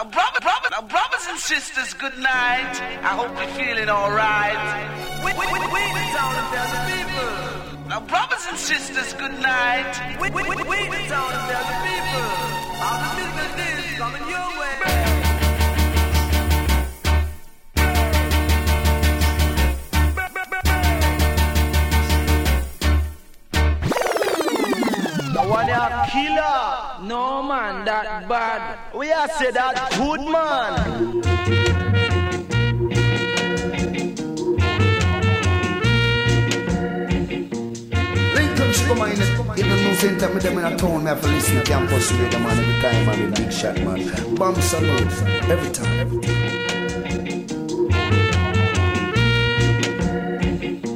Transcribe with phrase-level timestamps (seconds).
[0.00, 2.72] Now, brother, brother, now, brothers and sisters, good night.
[3.04, 4.56] I hope you're feeling alright.
[5.20, 7.84] We, we, we, we town and tell the people.
[7.86, 9.92] Now, brothers and sisters, good night.
[10.16, 12.28] We, we, we, we and tell the people.
[12.80, 14.59] All the business is coming your way.
[25.50, 27.08] One a killer.
[27.08, 28.78] No man, that bad.
[28.94, 31.22] We are say that good man.
[38.86, 41.56] Come on, even no same time with them in a town, me have to listen
[41.56, 44.34] to campus radio, man, every time, man, in big shot, man.
[44.34, 46.20] Bomb salute, every time.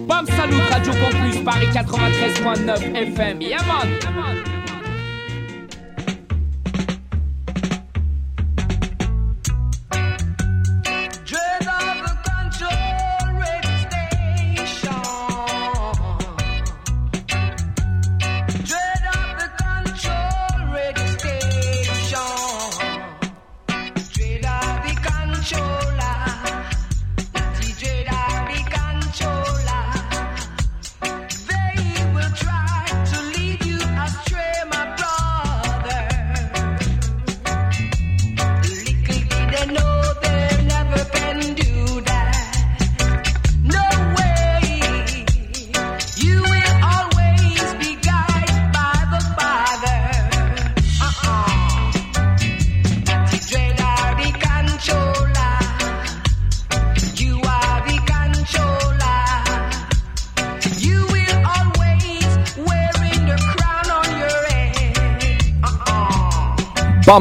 [0.07, 3.41] Bam Salut, Radio Campus, Paris 93.9 FM.
[3.41, 3.89] Yeah, man.
[4.03, 4.54] Yeah,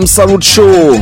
[0.02, 0.96] Salut Show.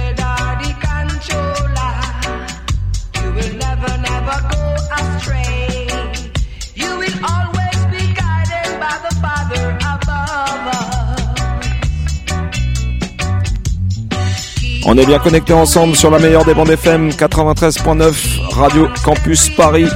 [14.86, 19.88] On est bien connectés ensemble sur la meilleure des bandes FM 93.9 Radio Campus Paris.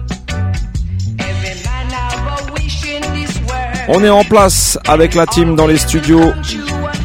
[3.90, 6.32] On est en place avec la team dans les studios.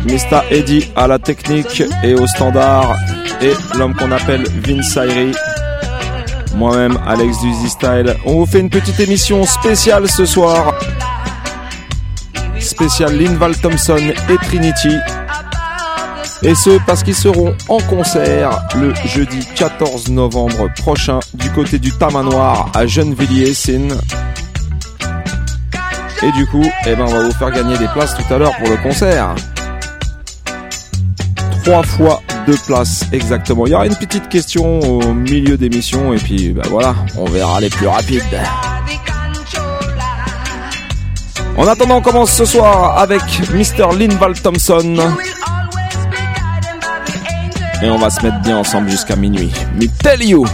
[0.06, 2.94] Mista Eddy à la technique et au standard.
[3.42, 5.32] Et l'homme qu'on appelle Vince Ayri.
[6.56, 8.16] Moi-même, Alex du Style.
[8.26, 10.76] On vous fait une petite émission spéciale ce soir.
[12.60, 13.98] Spéciale Linval Thompson
[14.30, 14.98] et Trinity.
[16.44, 21.92] Et ce parce qu'ils seront en concert le jeudi 14 novembre prochain du côté du
[21.92, 23.98] Tamanoir à Gennevilliers-Sine.
[26.24, 28.56] Et du coup, eh ben, on va vous faire gagner des places tout à l'heure
[28.58, 29.36] pour le concert.
[31.64, 33.66] Trois fois deux places exactement.
[33.68, 37.60] Il y aura une petite question au milieu d'émission et puis ben voilà, on verra
[37.60, 38.24] les plus rapides.
[41.58, 43.22] En attendant, on commence ce soir avec
[43.54, 43.96] Mr.
[43.98, 44.96] Linval Thompson.
[47.82, 49.52] Et on va se mettre bien ensemble jusqu'à minuit.
[49.76, 50.46] Me tell you!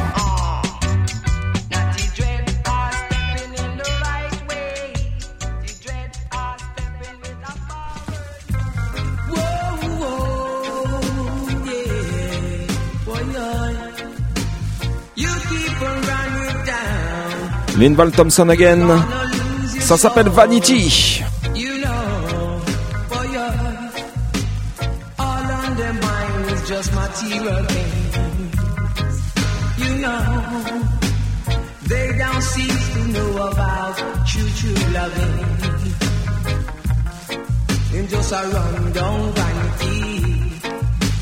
[17.79, 18.85] Linval Thompson again.
[19.79, 21.23] Ça s'appelle Vanity.
[37.91, 40.01] Them just a run down vanity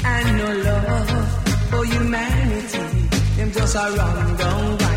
[0.03, 1.09] and no love
[1.69, 2.79] for humanity.
[3.53, 4.96] Just a run down vanity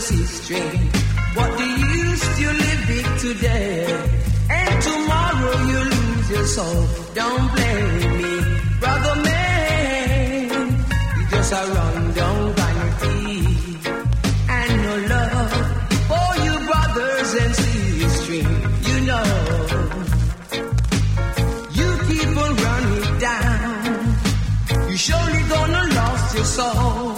[0.00, 0.80] sisters.
[1.34, 3.84] What do you to live big today?
[4.50, 6.86] And tomorrow you lose your soul.
[7.14, 8.32] Don't blame me,
[8.80, 10.50] brother man.
[11.16, 12.12] You just a run
[12.58, 13.28] vanity
[14.56, 15.52] and no love
[16.10, 18.46] for you brothers and sisters.
[18.88, 19.28] You know,
[21.78, 24.16] you keep on running down.
[24.90, 27.09] You surely gonna lose your soul.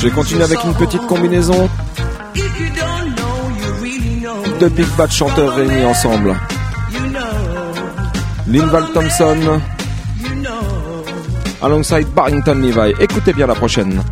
[0.00, 1.68] Je continue avec une petite combinaison.
[4.60, 6.34] De Big Bad chanteurs réunis ensemble.
[8.46, 9.60] Linval Thompson.
[11.60, 12.94] alongside Barrington Levi.
[12.98, 14.02] Écoutez bien la prochaine.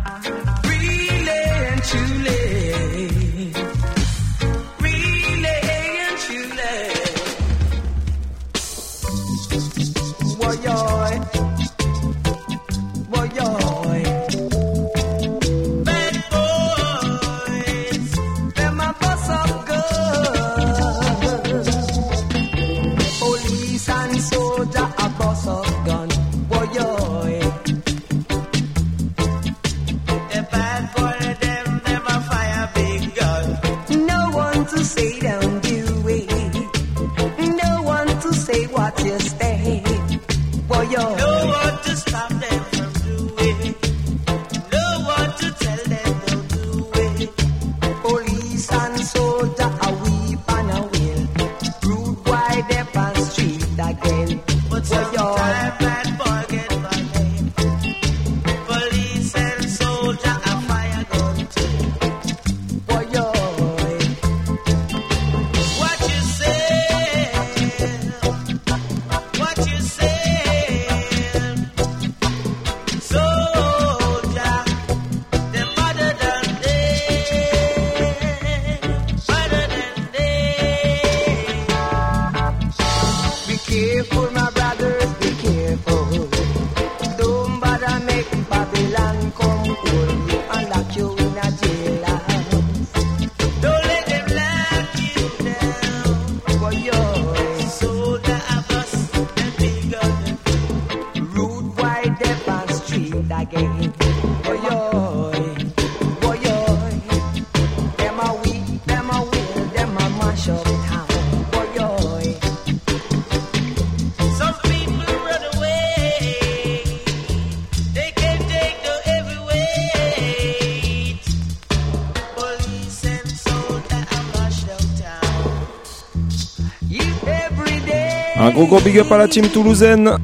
[128.61, 130.19] Gros gros big up à la team toulousaine.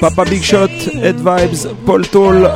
[0.00, 0.70] Papa Big Shot,
[1.02, 2.50] Head Vibes, Paul Toll.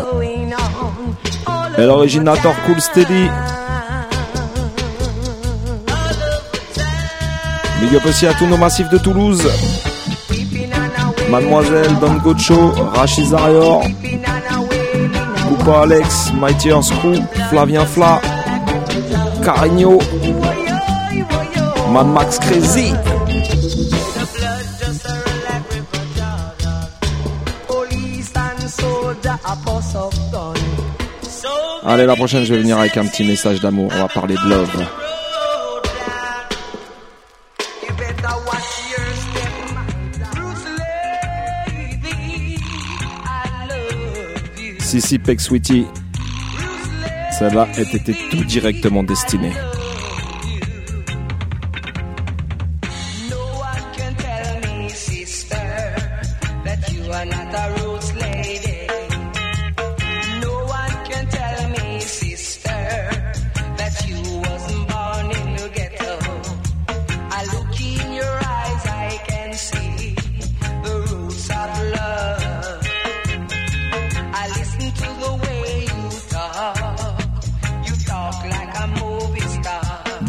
[1.77, 3.29] Et l'originator Cool Steady.
[7.83, 9.47] Big up aussi à tous nos massifs de Toulouse.
[11.29, 13.83] Mademoiselle, Don Gocho, Rachid Arior,
[15.47, 17.21] Coupa Alex, Mighty Screw,
[17.51, 18.19] Flavien Fla,
[19.45, 19.99] Carigno,
[21.93, 22.95] Mad Max Crazy.
[31.93, 33.93] Allez, la prochaine, je vais venir avec un petit message d'amour.
[33.95, 34.87] On va parler de love.
[44.79, 45.85] Sissi Peck Sweetie,
[47.39, 49.53] celle-là, elle était tout directement destinée.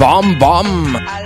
[0.04, 1.23] Bomb Bomb.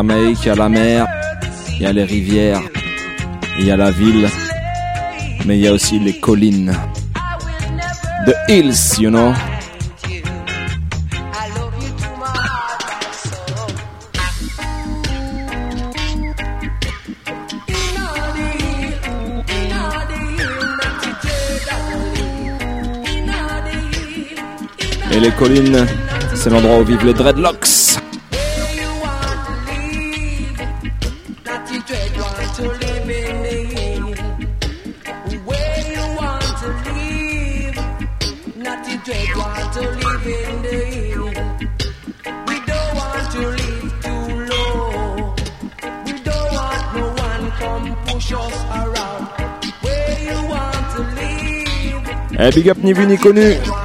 [0.00, 1.06] Il y a la mer,
[1.74, 2.62] il y a les rivières,
[3.58, 4.28] il y a la ville,
[5.44, 6.72] mais il y a aussi les collines.
[8.24, 9.32] The hills, you know.
[25.10, 25.86] Et les collines,
[26.36, 27.87] c'est l'endroit où vivent les dreadlocks.
[52.38, 53.77] Eh, big up ni vu ni connu.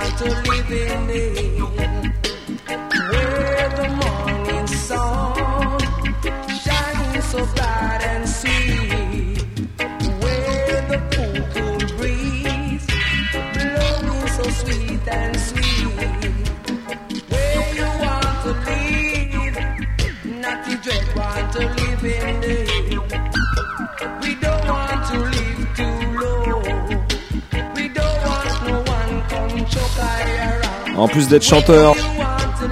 [31.03, 31.97] En plus d'être chanteur,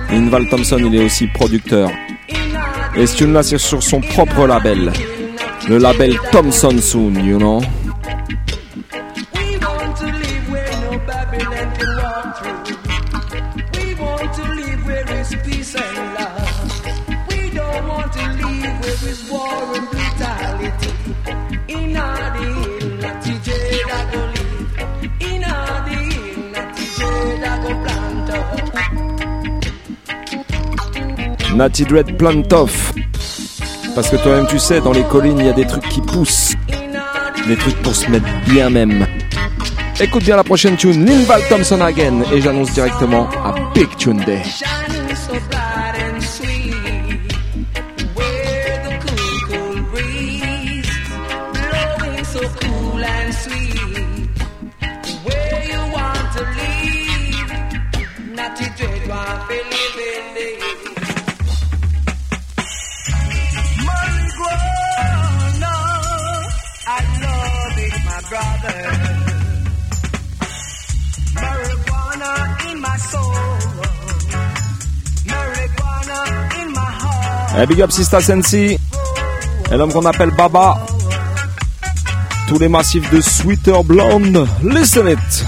[0.09, 1.89] Inval Thompson, il est aussi producteur.
[2.95, 4.93] Et ce tune là, c'est sur son propre label.
[5.67, 7.59] Le label Thompson Soon, you know.
[31.61, 32.91] Natty Dread Plant Off.
[33.93, 36.55] Parce que toi-même tu sais, dans les collines, il y a des trucs qui poussent.
[37.47, 39.05] Des trucs pour se mettre bien même.
[39.99, 42.23] Écoute bien la prochaine tune, Linval Thompson again.
[42.33, 44.41] Et j'annonce directement à Big Tune Day.
[77.71, 78.77] Big up Sista Sensi.
[79.71, 80.85] Et l'homme qu'on appelle Baba.
[82.47, 84.45] Tous les massifs de Sweeter Blonde.
[84.63, 85.45] Listen it.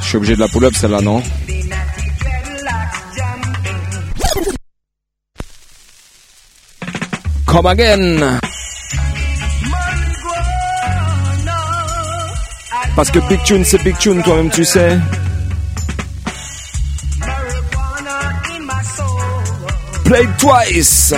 [0.00, 1.22] Je suis obligé de la pull-up celle-là, non?
[12.94, 14.96] Parce que Big Tune c'est Big Tune toi-même tu sais.
[20.04, 21.14] Play twice.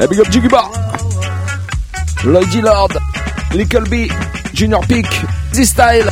[0.00, 0.70] Et big up Jiggy Bar
[2.24, 2.92] Lloyd Lord
[3.52, 4.10] Little B
[4.54, 5.06] Junior Peak
[5.52, 6.10] Z-Style.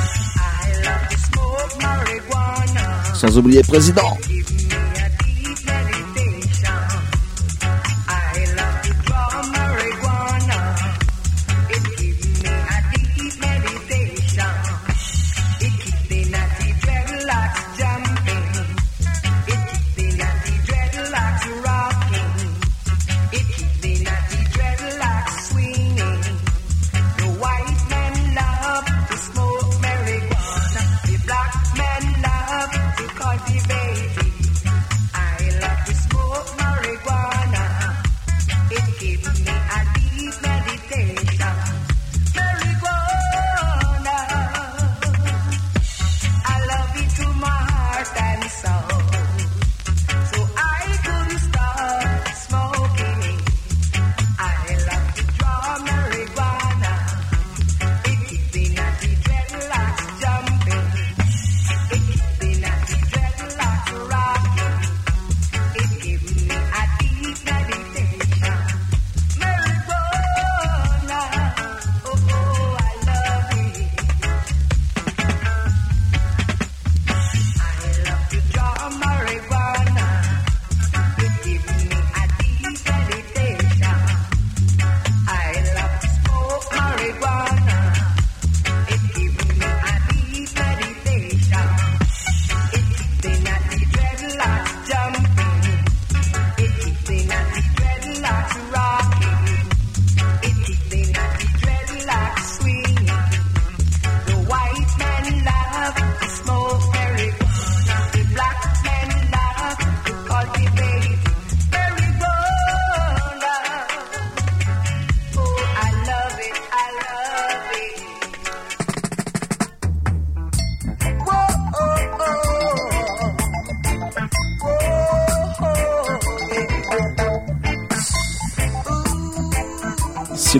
[3.14, 4.18] Sans oublier Président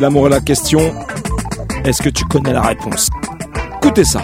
[0.03, 0.81] l'amour est la question,
[1.85, 3.09] est-ce que tu connais la réponse?
[3.77, 4.21] Écoutez ça.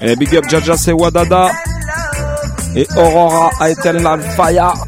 [0.00, 4.87] Et big up Jaja c'est Wadada And love et Aurora Eternal Fire.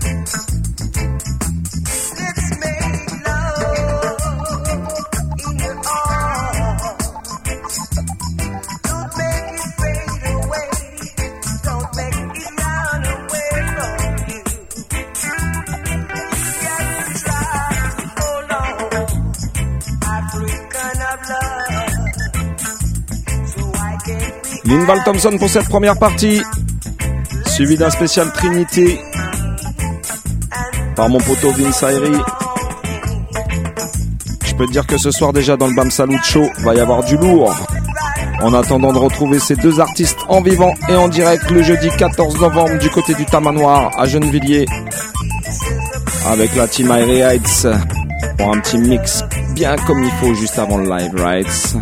[24.90, 26.42] Linval Thompson pour cette première partie,
[27.46, 28.98] suivi d'un spécial Trinity
[30.96, 32.12] par mon poteau Vince Ayri.
[34.46, 36.80] Je peux te dire que ce soir déjà dans le Bam Salut Show, va y
[36.80, 37.54] avoir du lourd.
[38.42, 42.40] En attendant de retrouver ces deux artistes en vivant et en direct le jeudi 14
[42.40, 44.66] novembre du côté du Tamanoir à Gennevilliers
[46.26, 47.68] avec la team Ayri Heights
[48.38, 49.22] pour un petit mix
[49.54, 51.76] bien comme il faut juste avant le live, right?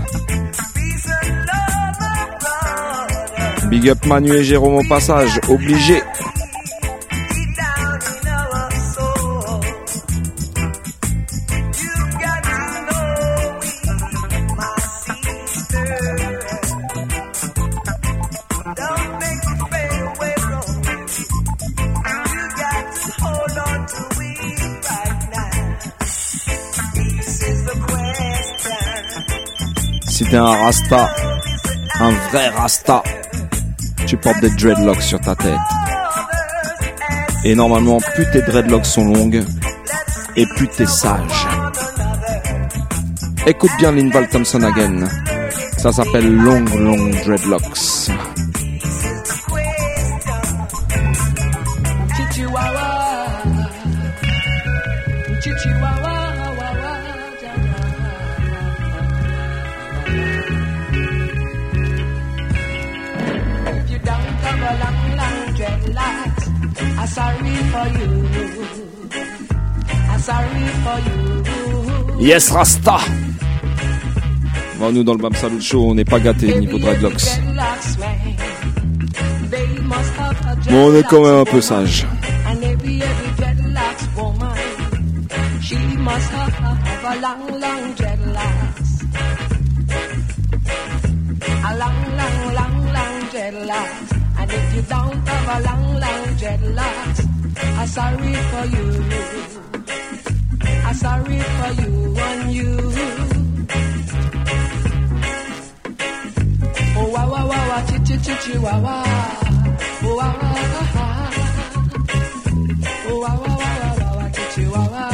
[3.68, 6.02] Big up Manu et Jérôme au passage, obligé.
[30.08, 31.10] Si t'es un rasta,
[32.00, 33.02] un vrai rasta,
[34.08, 35.52] tu portes des dreadlocks sur ta tête.
[37.44, 39.44] Et normalement, plus tes dreadlocks sont longues,
[40.34, 41.46] et plus t'es sage.
[43.46, 45.06] Écoute bien Linval Thompson again.
[45.76, 47.87] Ça s'appelle Long Long Dreadlocks.
[72.28, 72.98] Yes Rasta
[74.78, 77.22] Bon, nous dans le Bam Salut Show, on n'est pas gâtés niveau dreadlocks.
[80.68, 82.06] Mais on est quand même un peu sage.
[87.22, 88.76] Long, long dreadlocks.
[91.64, 94.12] A long, long, long, long dreadlocks.
[94.38, 97.20] And if you don't have a long, long dreadlocks,
[97.78, 99.77] I'm sorry for you.
[100.88, 102.72] I'm sorry for you and you.
[106.96, 109.04] Oh, wow, wow, wow, wow, chi, chi, chi, chi, wow, wow.
[110.02, 110.54] Oh, wow, wow,
[110.96, 111.30] wow.
[113.04, 115.12] Oh, wow, wow, wow, wow, wow, chi, wow, wow.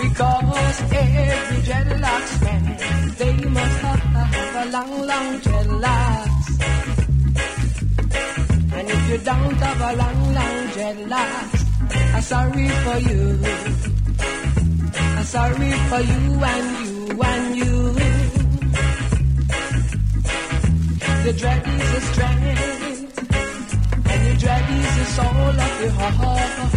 [0.00, 2.62] Because every dreadlocks man,
[3.18, 6.46] they must have a long, long dreadlocks.
[8.72, 11.65] And if you don't have a long, long dreadlocks,
[12.14, 13.22] I'm sorry for you.
[15.18, 17.76] I'm sorry for you and you and you.
[21.24, 23.18] The dread is a strength,
[24.12, 26.75] and the dread is the soul of your heart.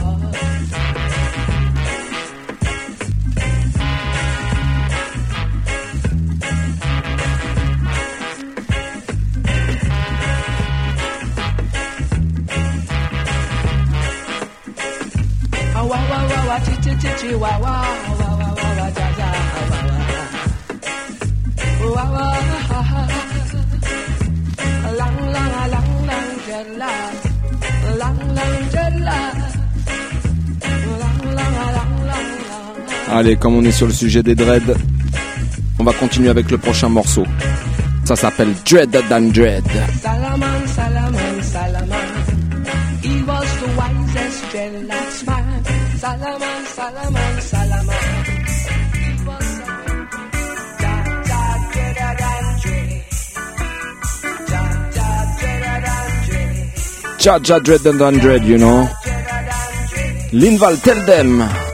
[33.11, 34.75] Allez, comme on est sur le sujet des dreads,
[35.79, 37.25] on va continuer avec le prochain morceau.
[38.05, 39.63] Ça s'appelle Dread Than Dread.
[57.19, 58.87] Jaja Dread and Hundred, you know.
[60.31, 61.68] Linval, tell them.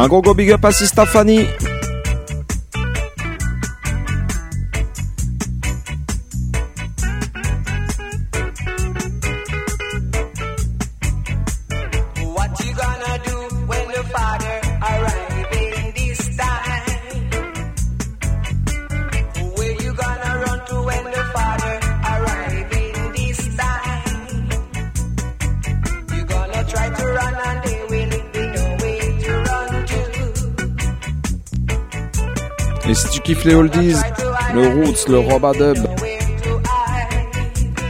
[0.00, 1.46] Un gros go big up à Sista Fanny.
[33.44, 33.96] Les oldies,
[34.54, 35.88] le roots, le to hide.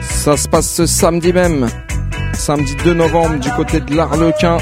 [0.00, 1.68] ça se passe ce samedi même.
[2.34, 4.58] Samedi 2 novembre du côté de l'Arlequin.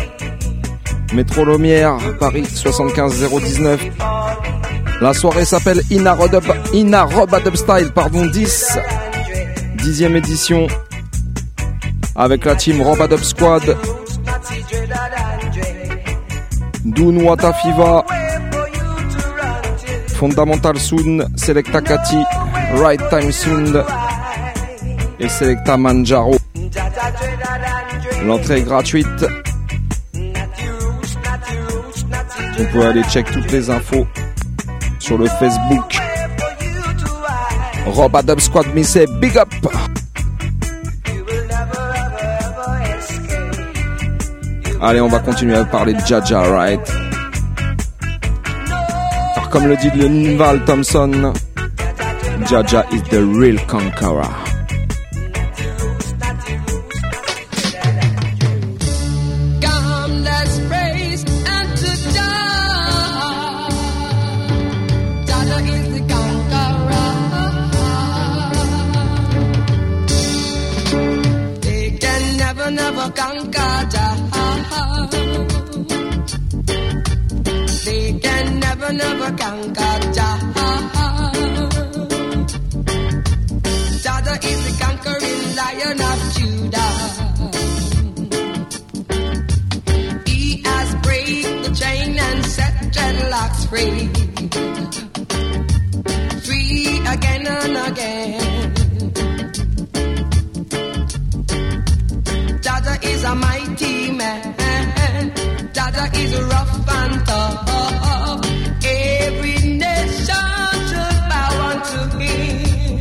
[1.14, 3.80] Métro Lomière, Paris 75019.
[5.00, 6.14] La soirée s'appelle Ina
[7.04, 8.78] Robadub Style, pardon, 10.
[9.76, 10.66] Dixième édition.
[12.16, 13.76] Avec la team Robadub Squad,
[14.26, 14.62] Natty
[17.08, 18.17] Trinidad
[20.18, 22.18] Fundamental Soon, Selecta Kati,
[22.74, 23.84] Right Time Sound
[25.20, 26.34] et Selecta Manjaro.
[28.26, 29.24] L'entrée est gratuite.
[32.58, 34.08] Vous pouvez aller check toutes les infos
[34.98, 35.94] sur le Facebook.
[35.94, 36.02] Hide?
[37.86, 39.48] Robadub Squad say big up.
[44.82, 47.07] Allez, on va continuer à parler de Jaja, right?
[49.50, 50.08] Comme le dit le
[50.66, 51.32] Thompson,
[52.46, 54.47] Jaja is the real conqueror.
[104.18, 104.40] Man.
[105.76, 108.44] Jaja is rough and tough.
[108.84, 110.50] Every nation
[110.90, 113.00] should bow unto him.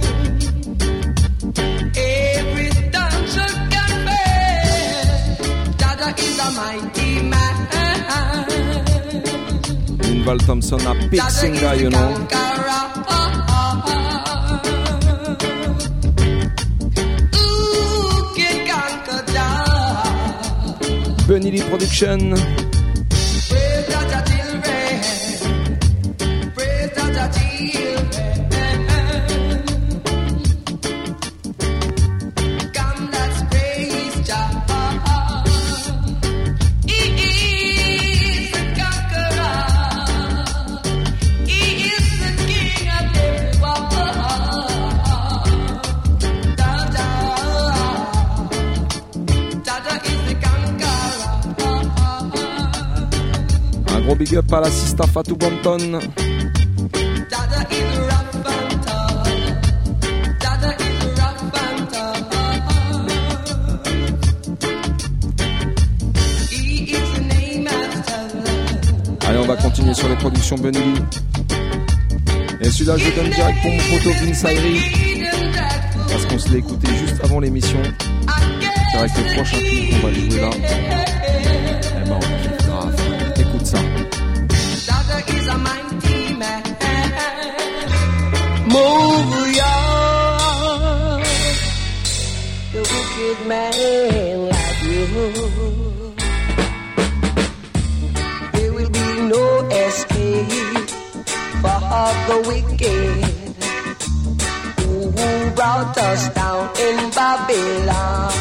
[1.96, 5.08] Every tongue should confess.
[5.82, 7.56] Jaja is a mighty man.
[10.28, 12.10] Nival Thompson a big singer, you know.
[21.56, 22.67] Production.
[54.18, 56.00] big up à la sista Fatou Banton.
[69.28, 70.80] Allez, on va continuer sur les productions Bunny.
[72.62, 74.46] Et celui-là, je donne direct pour mon poteau Vince
[76.10, 77.82] Parce qu'on se l'a écouté juste avant l'émission.
[78.92, 79.58] C'est vrai que le prochain
[79.92, 81.17] qu'on va jouer là.
[88.78, 89.26] Move.
[92.74, 93.74] The wicked man
[94.52, 95.06] like you.
[98.54, 100.90] There will be no escape
[101.64, 101.80] for
[102.30, 103.24] the wicked
[104.82, 104.96] who
[105.56, 108.32] brought us down in Babylon.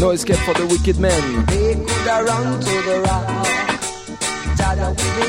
[0.00, 1.46] No escape for the wicked man.
[1.46, 3.65] They could have run to the rock.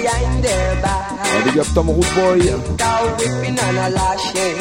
[0.07, 1.11] Behind their back.
[1.35, 2.39] Un big up Tom Root Boy.
[2.79, 4.59] Thou whipping and a lashing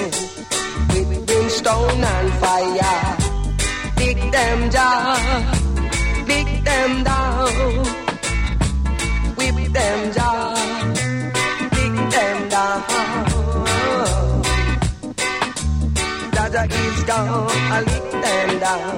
[0.90, 3.16] with brimstone and fire.
[3.96, 5.16] Pick them down,
[6.26, 7.52] pick them down,
[9.37, 10.94] whip them down,
[11.76, 12.82] pick them down.
[16.35, 18.92] Dada is gone, I lick them down.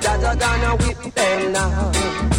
[0.00, 2.29] Dada gonna whip them down.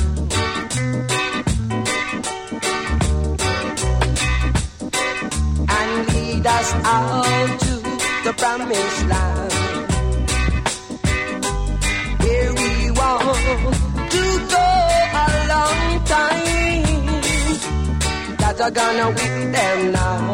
[6.41, 7.73] Lead us out to
[8.23, 9.51] the promised land
[12.19, 13.75] where we want
[14.11, 14.23] to
[14.53, 14.67] go
[15.13, 17.05] a long time.
[18.37, 20.33] That are gonna whip them now.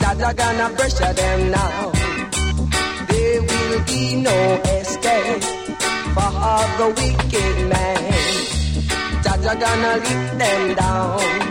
[0.00, 1.92] That are gonna pressure them now.
[3.08, 4.38] There will be no
[4.76, 5.42] escape
[6.14, 6.32] for
[6.78, 8.12] the wicked man.
[9.24, 11.42] That gonna lift them down.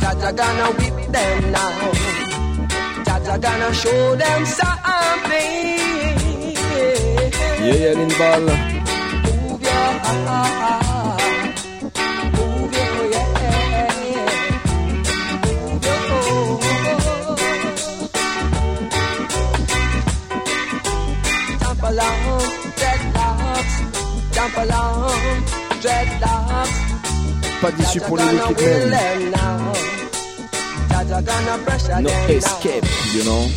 [0.00, 2.09] Jaja gonna whip them now.
[3.30, 5.78] Jaja gonna show them something.
[7.62, 8.40] Yeah, yeah, Lindball.
[9.24, 11.22] Move your heart.
[12.34, 13.90] Move your yeah.
[15.44, 16.10] Move your
[21.60, 22.42] Jump along,
[22.78, 23.74] dreadlocks.
[24.34, 25.20] Jump along,
[25.82, 26.78] dreadlocks.
[27.60, 29.99] Pas d'issue pour les wicked men.
[31.10, 33.48] No escape, you know.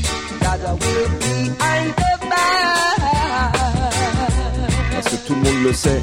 [4.91, 6.01] Parce que tout le monde le sait,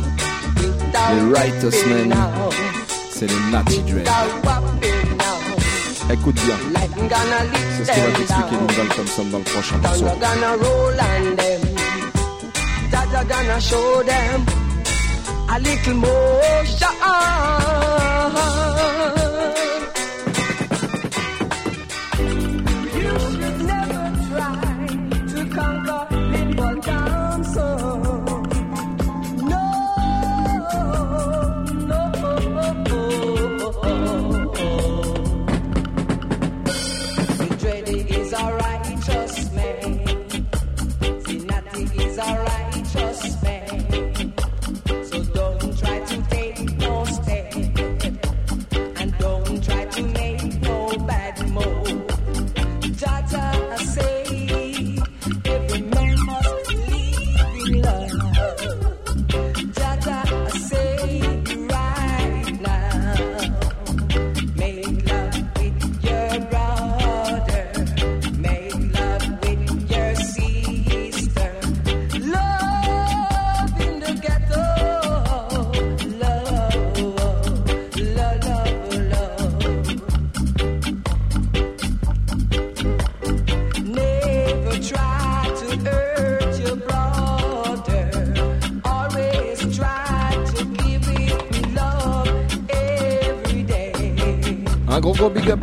[0.60, 2.14] les Righteous Men,
[3.12, 4.08] c'est les Natty Dread.
[6.12, 6.56] Écoute bien,
[7.78, 10.06] c'est ce que va t'expliquer Linval Thompson dans le prochain morceau.
[13.28, 14.46] gonna show them
[15.48, 16.90] a little motion.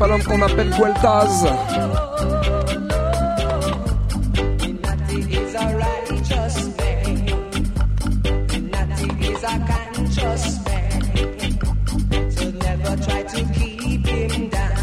[0.07, 1.43] à l'homme qu'on appelle Gueltaz.
[12.09, 14.76] Man, so never try to keep him down.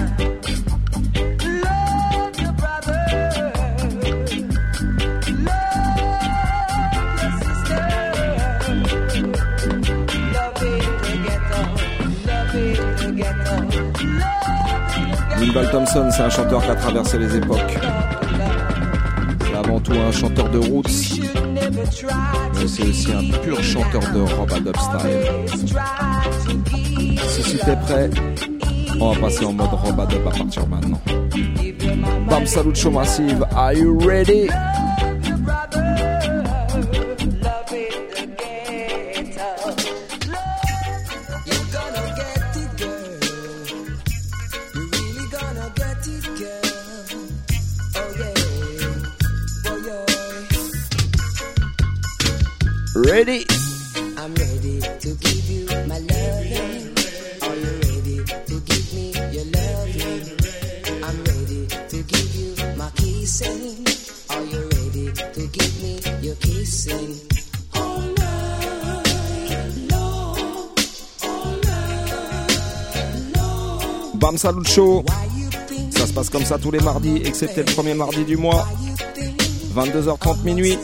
[15.54, 17.78] Linval Thompson, c'est un chanteur qui a traversé les époques.
[19.40, 20.82] C'est avant tout un chanteur de roots,
[22.54, 25.20] mais c'est aussi un pur chanteur de rob à dubstyle.
[27.28, 28.10] Si tu es prêt,
[28.98, 31.00] on va passer en mode rob à dub à partir maintenant.
[32.28, 34.48] Bam Salut Massive, are you ready?
[74.44, 75.02] Salut Show.
[75.88, 78.68] Ça se passe comme ça tous les mardis, excepté le premier mardi du mois.
[79.74, 80.76] 22h30 minuit.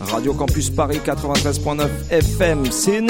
[0.00, 3.06] Radio Campus Paris 93.9 FM Sin.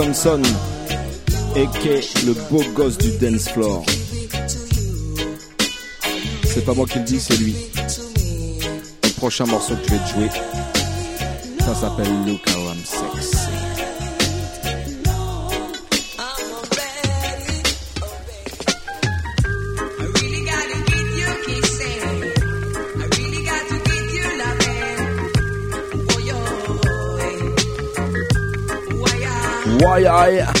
[0.00, 0.40] Thompson,
[1.56, 3.84] est le beau gosse du dance floor.
[6.42, 7.54] C'est pas moi qui le dis, c'est lui.
[9.04, 10.30] Le prochain morceau que je vais te jouer,
[11.58, 13.59] ça s'appelle Look How I'm Sexy.
[30.10, 30.59] Yeah.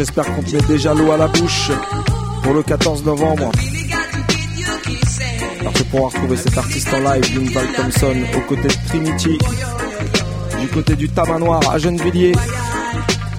[0.00, 1.70] j'espère qu'on te met déjà l'eau à la bouche
[2.42, 3.52] pour le 14 novembre.
[5.60, 9.38] Alors tu pourras retrouver cet artiste en live, Val Thompson, aux côtés de Trinity,
[10.58, 12.32] du côté du Tamanoir à Gennevilliers.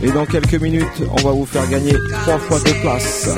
[0.04, 3.30] Et dans quelques minutes, on va vous faire gagner trois fois deux places.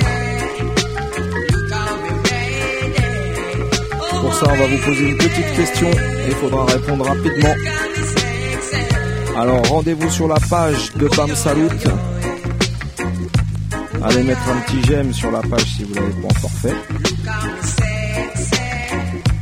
[4.20, 7.56] Pour ça, on va vous poser une petite question et il faudra répondre rapidement.
[9.38, 11.70] Alors rendez-vous sur la page de Bam Salut
[14.04, 16.76] Allez mettre un petit j'aime sur la page si vous l'avez pas encore fait.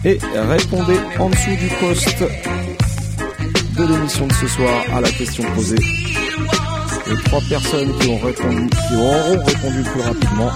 [0.06, 2.24] Et répondez en dessous du post
[3.78, 5.78] de l'émission de ce soir à la question posée.
[7.10, 10.52] Les trois personnes qui ont répondu, qui auront répondu plus rapidement,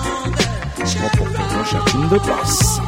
[0.97, 2.79] remporteront chacune de places.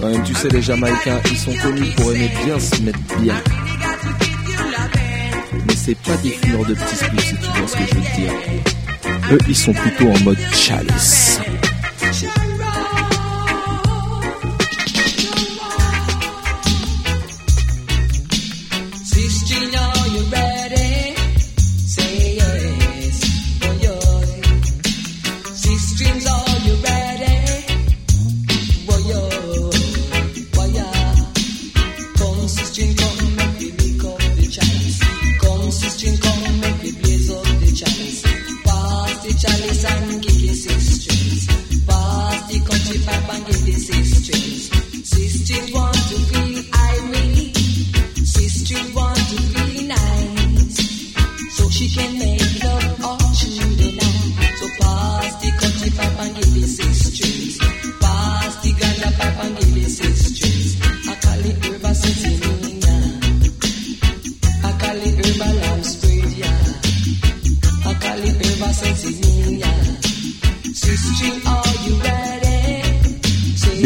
[0.00, 3.34] Quand même, tu sais, les Jamaïcains, ils sont connus pour aimer bien se mettre bien
[5.84, 8.32] c'est pas des fumeurs de petits si tu vois ce que je veux dire.
[9.32, 11.40] Eux, ils sont plutôt en mode chalice.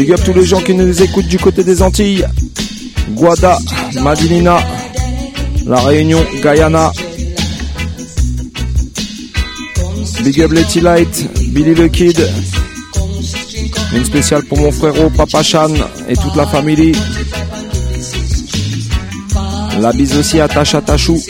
[0.09, 2.25] Big up tous les gens qui nous écoutent du côté des Antilles.
[3.11, 3.59] Guada,
[4.01, 4.57] Madinina,
[5.67, 6.91] La Réunion, Guyana.
[10.23, 12.19] Big up Letty Light, Billy le Kid.
[13.93, 15.75] Une spéciale pour mon frérot Papa Chan
[16.07, 16.93] et toute la famille.
[19.79, 21.21] La bise aussi à Tacha Tachou.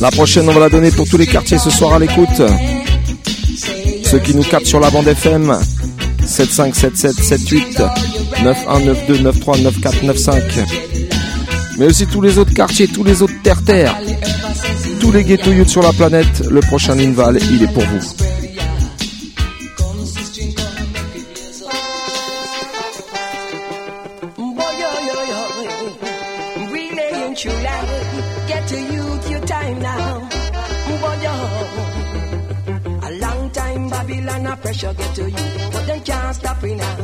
[0.00, 2.40] La prochaine, on va la donner pour tous les quartiers ce soir à l'écoute.
[4.04, 5.54] Ceux qui nous captent sur la bande FM
[6.26, 7.82] 75 77
[11.78, 13.94] Mais aussi tous les autres quartiers, tous les autres terre-terre,
[15.00, 16.44] tous les ghetto youth sur la planète.
[16.50, 18.19] Le prochain Inval, il est pour vous.
[34.80, 36.99] sugar to you, but they can't stop me now.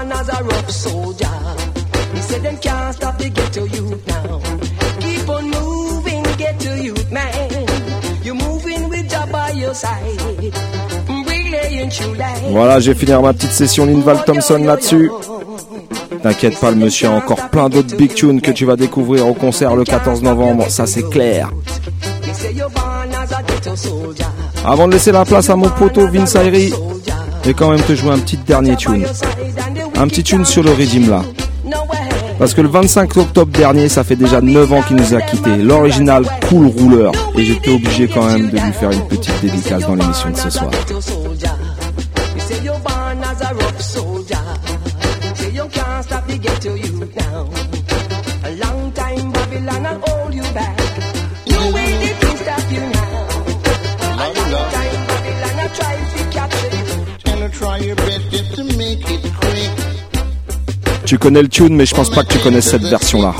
[0.00, 1.26] Born as a rough soldier.
[2.14, 4.40] Me say them can't stop the ghetto youth now.
[5.00, 7.66] Keep on moving, ghetto youth man.
[8.22, 10.20] You moving with job by your side.
[11.08, 12.42] Relaying true life.
[12.50, 15.10] Voilà, je vais finir ma petite session Linval Thompson là-dessus.
[16.22, 19.34] T'inquiète pas, le monsieur a encore plein d'autres big tunes que tu vas découvrir au
[19.34, 21.50] concert le 14 novembre, ça c'est clair.
[24.64, 26.74] Avant de laisser la place à mon poteau Vince Ayri,
[27.42, 29.06] je vais quand même te jouer un petit dernier tune.
[30.00, 31.22] Un petit tune sur le régime là.
[32.38, 35.58] Parce que le 25 octobre dernier, ça fait déjà 9 ans qu'il nous a quittés.
[35.58, 37.12] L'original Cool Rouleur.
[37.36, 40.48] Et j'étais obligé quand même de lui faire une petite dédicace dans l'émission de ce
[40.48, 40.70] soir.
[61.10, 63.34] Tu connais le tune, mais je pense pas que tu connaisses cette version-là.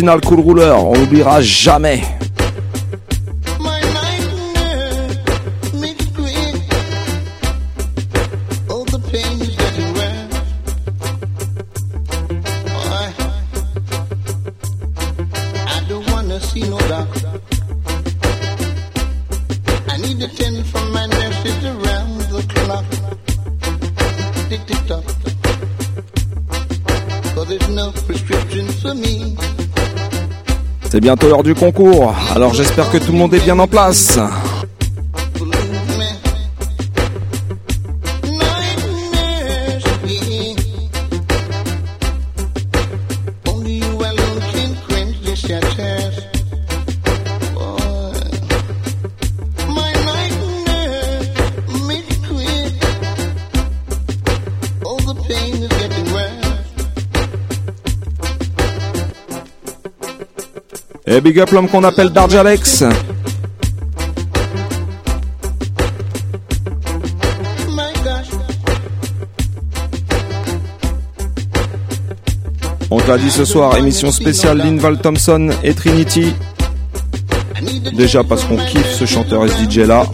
[0.00, 2.02] Cool Rouleur, on l'oubliera jamais.
[31.10, 34.16] Bientôt l'heure du concours, alors j'espère que tout le monde est bien en place.
[61.30, 62.82] Big up l'homme qu'on appelle Darjalex.
[72.90, 76.34] On te l'a dit ce soir, émission spéciale Linval Thompson et Trinity.
[77.92, 80.06] Déjà parce qu'on kiffe ce chanteur et ce DJ là.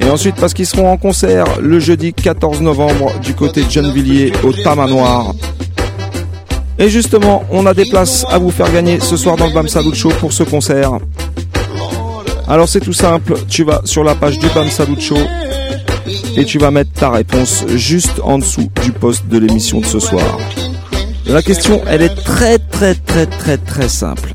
[0.00, 4.32] Et ensuite parce qu'ils seront en concert le jeudi 14 novembre du côté de Gennevilliers
[4.44, 5.34] au Tamanoir.
[6.80, 9.66] Et justement, on a des places à vous faire gagner ce soir dans le Bam
[9.66, 10.92] Salut Show pour ce concert.
[12.46, 15.18] Alors c'est tout simple, tu vas sur la page du Bam Salut Show
[16.36, 19.98] et tu vas mettre ta réponse juste en dessous du post de l'émission de ce
[19.98, 20.38] soir.
[21.26, 24.32] La question, elle est très très très très très simple.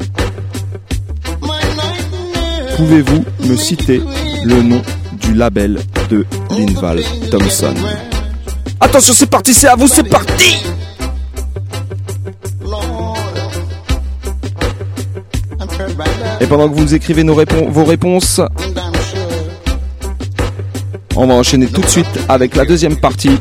[2.75, 4.01] Pouvez-vous me citer
[4.43, 4.81] le nom
[5.13, 5.79] du label
[6.09, 7.73] de Linval Thompson?
[8.81, 10.57] Attention, c'est parti, c'est à vous, c'est parti
[16.43, 18.41] Et pendant que vous écrivez vos réponses,
[21.15, 23.39] on va enchaîner tout de suite avec la deuxième partie.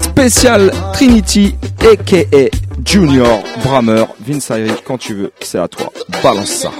[0.00, 2.48] Spécial Trinity, a.k.a.
[2.82, 4.04] Junior Brammer.
[4.26, 5.92] Vince Ayri, quand tu veux, c'est à toi.
[6.22, 6.70] Balance ça.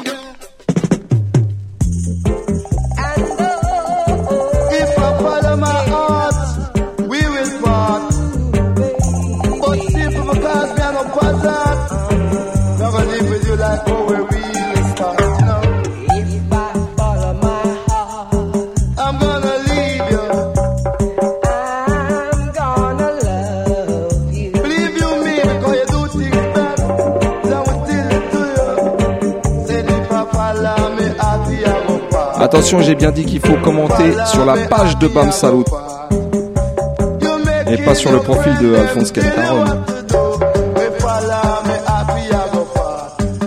[32.49, 35.65] Attention, j'ai bien dit qu'il faut commenter sur la page de Bam Salut
[37.71, 39.65] et pas sur le profil de Alphonse Kentaron.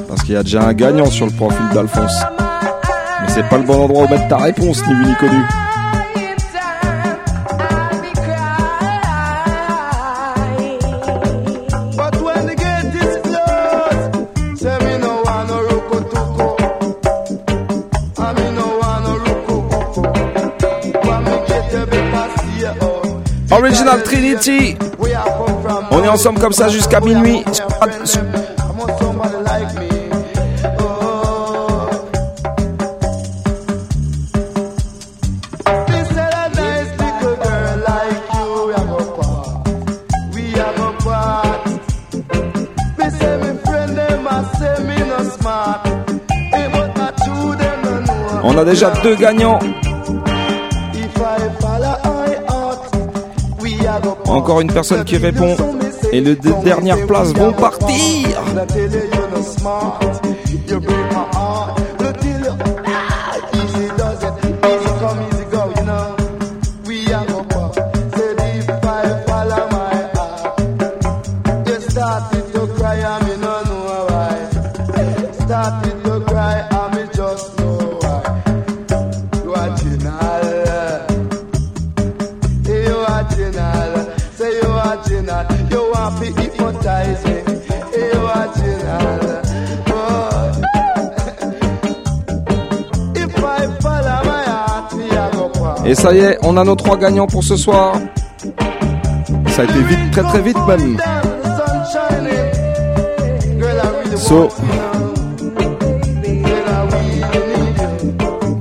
[0.08, 2.14] Parce qu'il y a déjà un gagnant sur le profil d'Alphonse.
[3.22, 5.42] Mais C'est pas le bon endroit où mettre ta réponse, ni vu ni connu.
[45.12, 45.88] No smart.
[46.54, 48.42] Eh, but not true them no know.
[48.44, 49.60] On a déjà deux gagnants.
[54.32, 55.56] Encore une personne qui répond.
[56.14, 58.30] Et les deux dernières places vont partir.
[96.02, 97.94] Ça y est, on a nos trois gagnants pour ce soir.
[99.50, 100.98] Ça a été vite, très très vite même.
[104.18, 104.50] So,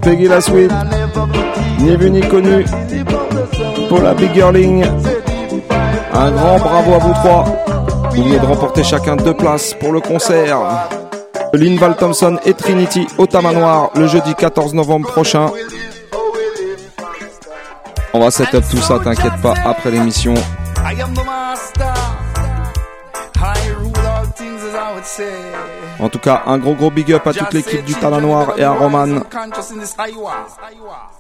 [0.03, 0.71] Peggy la Sweet,
[1.79, 2.67] ni vu ni connu,
[3.89, 4.85] pour la Big Girling.
[6.13, 7.45] Un grand bravo à vous trois.
[8.11, 10.59] Vous venez de remporter chacun deux places pour le concert.
[11.55, 15.47] Lynn Val Thompson et Trinity au Tamanoir le jeudi 14 novembre prochain.
[18.13, 20.35] On va set up tout ça, t'inquiète pas, après l'émission.
[20.35, 21.95] I am the master.
[23.37, 25.33] I rule all things as I would say.
[26.01, 28.65] En tout cas, un gros gros big up à toute l'équipe du Talent Noir et
[28.65, 29.21] à Roman.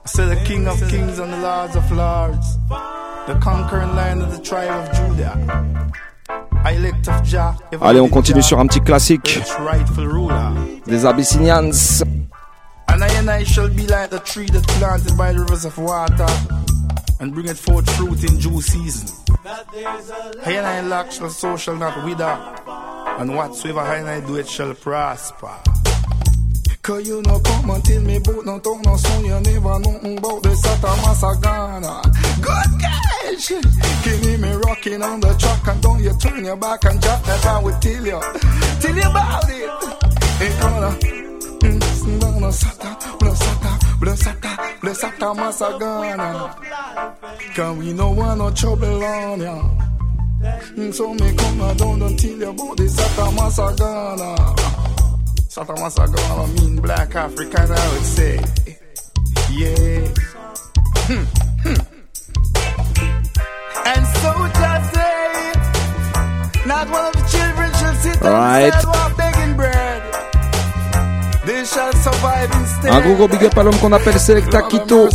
[0.04, 2.58] Say the King of Kings and the Lords of Lords,
[3.28, 5.38] the conquering lion of the tribe of Judah.
[6.64, 7.54] I elect of Jah.
[7.72, 9.40] ever Allez, on continue sur un petit classique
[10.86, 12.02] des Abyssinians.
[12.88, 15.78] And I and I shall be like the tree that planted by the rivers of
[15.78, 16.26] water
[17.20, 19.08] and bringeth forth fruit in due season.
[19.44, 22.24] I and I lack shall so shall not wither,
[23.20, 25.54] and whatsoever I and I do it shall prosper.
[26.82, 30.16] Cause you know come and tell me about no talk no song you never know
[30.16, 32.02] about the Satan Masagana.
[32.40, 33.48] Good gosh!
[34.02, 37.46] Killing me rocking on the track and don't you turn your back and drop that
[37.46, 38.20] I will tell you.
[38.80, 39.70] Tell you about it.
[40.40, 40.98] Ain't mm,
[41.60, 43.59] mm, mm, gonna
[44.00, 44.82] Blessata, blessata, blessata,
[45.34, 46.54] blessata, masagana.
[47.54, 49.62] Cause we no want no trouble on ya.
[50.74, 54.36] Mm, So me come down and tell you about the Sata Masagana.
[55.52, 58.36] Sata Masagana mean black African, I would say.
[59.52, 60.08] Yeah.
[61.08, 61.24] Hmm,
[61.64, 61.80] hmm.
[63.90, 64.30] And so
[64.60, 65.26] just say,
[66.66, 68.72] not one of the children shall sit Right.
[68.72, 69.89] and while begging bread.
[72.88, 75.08] Un gros gros big up à l'homme qu'on appelle Selecta Quito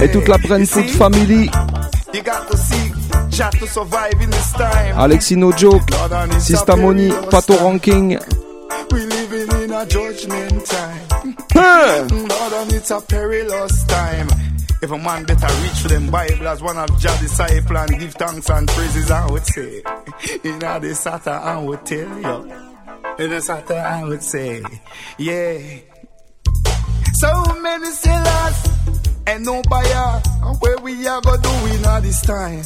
[0.00, 1.50] et toute la Brentwood Family.
[2.12, 2.92] You got to seek
[3.30, 4.98] Jah to survive in this time.
[4.98, 5.82] Alexis No Joke,
[6.40, 8.18] Sista Moni, Pato Ranking.
[8.90, 11.36] We living in a judgment time.
[11.54, 14.28] Lord, it's a perilous time.
[14.82, 18.14] If a man better reach for them Bible as one of Jah disciple and give
[18.14, 19.82] thanks and praises, I would say.
[20.44, 22.71] In a the Sata, I would tell you.
[23.18, 24.62] In the Sata, I would say,
[25.18, 25.58] yeah.
[27.14, 28.68] So many sellers
[29.26, 30.20] and no buyer.
[30.60, 32.62] Where we are gonna do in all this time?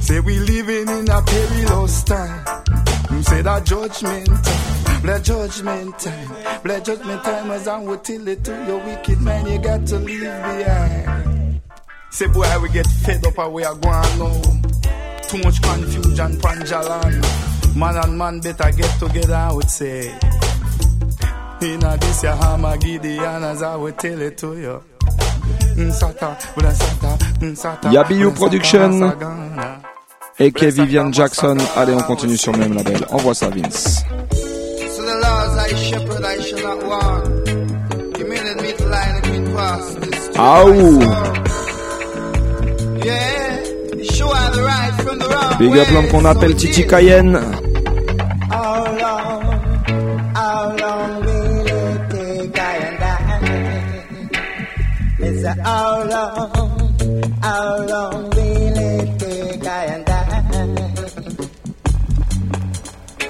[0.00, 2.64] Say we living in a perilous time.
[3.10, 6.28] You say that judgment time, that judgment time,
[6.64, 9.98] that judgment time as I would tell it to your wicked man you got to
[9.98, 11.60] leave behind.
[12.10, 14.42] Say boy we get fed up how we are going now.
[15.28, 17.55] Too much confusion, panjalan.
[17.76, 20.08] Man and man better get together, I would say.
[21.60, 24.82] In a this your hammer Gideon as I would tell it to you.
[25.76, 27.90] Mm, mm, Sata,
[28.34, 29.12] Production.
[30.38, 31.58] Et que Vivian Jackson.
[31.76, 33.04] Allez, on continue sur le même label.
[33.10, 34.04] Envoie ça, Vince.
[34.32, 37.48] So the laws I shepherd, I shall not want.
[38.18, 40.30] You made me to line and me past this.
[40.38, 41.00] Aou.
[43.04, 45.58] Yeah, show I the right from the wrong.
[45.58, 47.38] Big up l'homme qu'on appelle Titi Cayenne.
[55.46, 60.20] Say, how long, how long will it take I and I?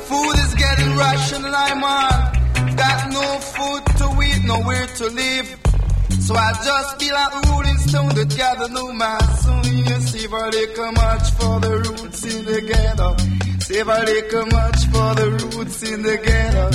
[0.08, 1.82] Food is getting rationed, I'm.
[2.76, 5.48] Got no food to eat, nowhere to live.
[6.26, 9.44] So I just feel like rolling stone to gather no mass.
[9.44, 13.08] So you save a little much for the roots in the ghetto.
[13.60, 16.66] Save a little much for the roots in the ghetto.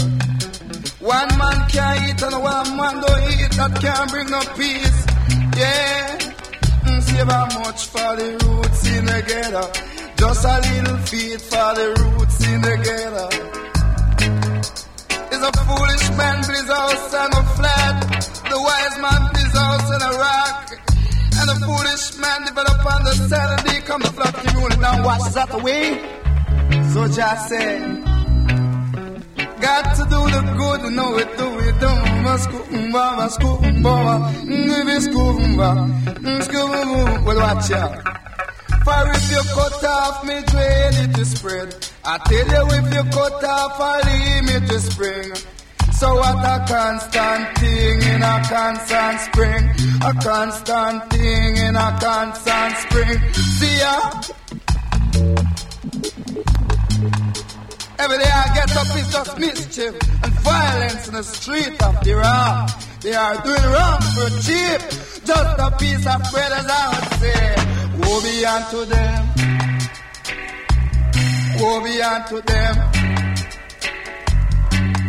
[1.06, 3.52] One man can't eat and one man don't eat.
[3.58, 5.11] That can't bring no peace.
[5.62, 6.18] Yeah.
[6.88, 9.64] Mm, Save a much for the roots in the ghetto.
[10.22, 13.28] Just a little feed for the roots in the ghetto.
[15.34, 17.96] Is a foolish man builds house on a flat.
[18.52, 20.66] The wise man builds house on a rock.
[21.40, 25.04] And the foolish man develop on the sand and they come to flood community now
[25.06, 25.84] watch that the way?
[26.94, 28.11] So just say
[29.62, 31.92] Got to do the good, know it, do it, do
[32.26, 33.94] Maskumba, maskumba,
[34.46, 35.70] ngivi skumba,
[36.46, 38.22] skumba, well watch out.
[38.84, 41.76] For if you cut off me drain, it will spread.
[42.04, 45.34] I tell you if you cut off a limb, it will spring.
[45.94, 49.70] So what a constant thing in a constant spring.
[50.02, 53.20] A constant thing in a constant spring.
[53.34, 54.22] See ya?
[58.04, 59.94] Every day I get up is just mischief
[60.24, 62.68] and violence in the street of the wrong.
[63.02, 64.82] They are doing wrong for cheap.
[65.24, 67.44] Just a piece of bread as I would say.
[68.02, 69.20] Woe be unto them.
[71.60, 72.74] Woe be unto them.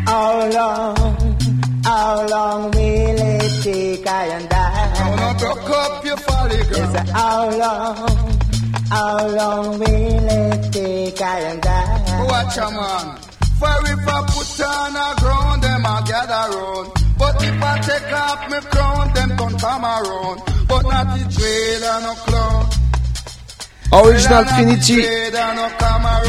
[0.05, 1.39] How long,
[1.85, 4.93] how long will it take I and I?
[5.01, 6.93] I wanna broke up your folly, girl.
[6.93, 8.42] say, how long,
[8.91, 11.21] how long will it take?
[11.21, 12.25] I and I?
[12.29, 13.17] Watch a man.
[13.59, 16.93] For if I put on a ground, them I gather round.
[17.19, 20.43] But if I take off my crown, them don't come around.
[20.69, 21.23] But not the
[21.85, 22.67] and no clown.
[23.93, 25.05] Original Trinity,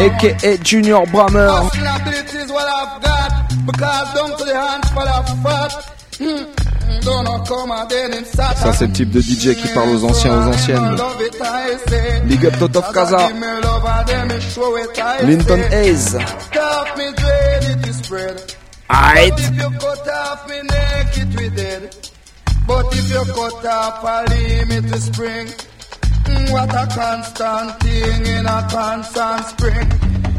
[0.04, 1.72] aka Junior Brammer.
[8.56, 10.96] Ça, c'est le type de DJ qui parle aux anciens, aux anciennes.
[12.26, 13.30] Big up Totov Kaza.
[15.24, 16.18] Linton Hayes.
[26.50, 29.90] What a constant thing in a constant spring.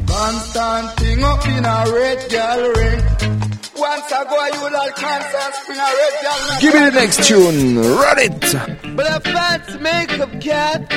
[0.06, 3.43] Constant up in a red girl ring.
[3.76, 6.60] Once I go you like constant spring a red girl.
[6.60, 7.76] Give me the next tune.
[7.78, 8.96] Run it.
[8.96, 10.92] But a fancy makeup cat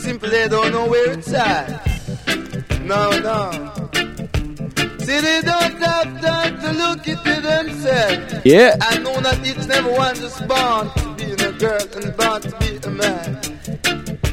[0.00, 1.86] simply don't know where it's at.
[2.82, 3.50] No, no.
[4.98, 8.44] See, they don't have time to look into themselves.
[8.44, 8.76] Yeah.
[8.80, 12.40] I know that each and every one is born to be a girl and born
[12.42, 13.42] to be a man.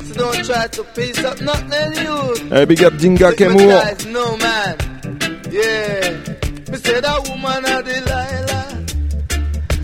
[0.05, 2.49] So don't try to piece up nothing in you.
[2.49, 3.82] Hey, big up Dinga Take my Kemur.
[3.84, 4.78] guys, No man.
[5.51, 6.34] Yeah.
[6.70, 8.65] Me say that woman a Delilah.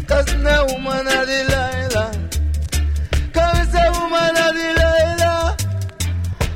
[0.06, 2.12] Cause that woman a Delilah.
[3.32, 5.58] Cause me say woman a Delilah.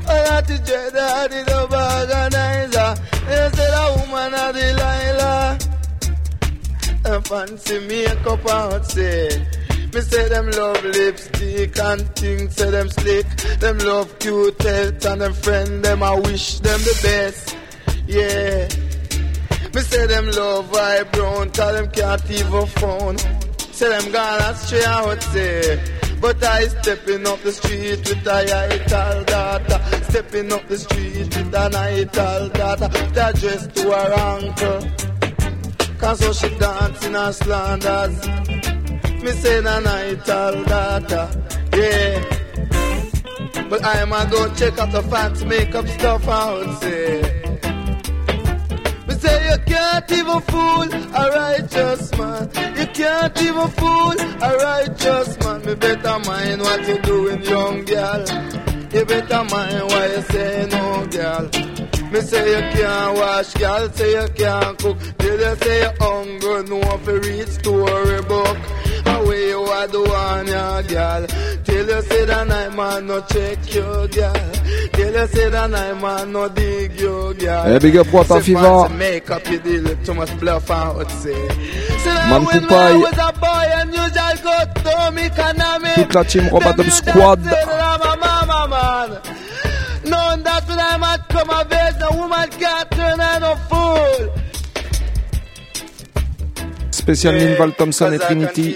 [0.10, 2.92] Oh, that is dread, that is the organizer.
[3.28, 5.58] Me say that woman a Delilah.
[7.06, 9.42] A fancy makeup outside.
[9.94, 13.28] Me say them love lipstick and things, say them slick.
[13.60, 17.56] Them love cute health and them friend them I wish them the best.
[18.08, 18.87] Yeah.
[19.78, 23.16] Me say them love vibrant, tell them can't even phone.
[23.78, 25.80] Say them gone astray, I would say.
[26.20, 30.04] But I stepping up the street with a ital data.
[30.10, 32.88] Stepping up the street with an ital data.
[33.14, 34.80] That dress to her ankle.
[36.00, 38.28] Cause so she dancing her slanders.
[39.22, 41.24] Me say na ital data.
[41.78, 42.24] Yeah.
[43.70, 47.47] But I am a go check out the fancy makeup stuff, I would say.
[49.20, 52.50] Say you can't even fool a righteous man.
[52.78, 55.66] You can't even fool a righteous man.
[55.66, 58.26] Me better mind what you doing, young girl.
[58.94, 61.50] You better mind why you say no, girl.
[62.12, 63.90] Me say you can't wash, girl.
[63.90, 64.98] Say you can't cook.
[65.18, 68.58] Till you say you hungry, no you read storybook.
[69.28, 71.28] Away you are the one, yeah, girl.
[71.66, 74.34] Till you say that I man no check you, girl.
[74.94, 77.64] Till you say that I man no dig you, girl.
[77.66, 78.62] Hey, big up Water Say Fever.
[78.62, 81.48] fancy Makeup you deal too much bluff would say.
[82.30, 85.96] Man when I was a boy and you just go to me economic.
[85.96, 87.44] Toute la team Dub Squad.
[87.44, 89.10] just say that I'm a mama man.
[90.10, 94.47] Knowing that when I'm at come of age, no woman can't turn her no fool.
[96.98, 98.76] Spécial Ninval Thompson et Trinity.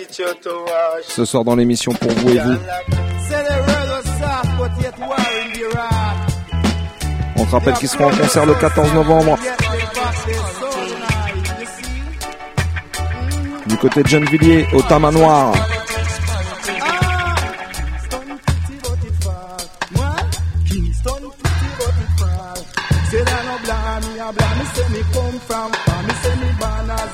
[1.08, 2.58] Ce soir dans l'émission pour vous et vous.
[7.38, 9.38] On te rappelle qu'ils seront en concert le 14 novembre.
[13.68, 15.54] Du côté de Gennevilliers, au Tamanoir.
[24.72, 25.91] Say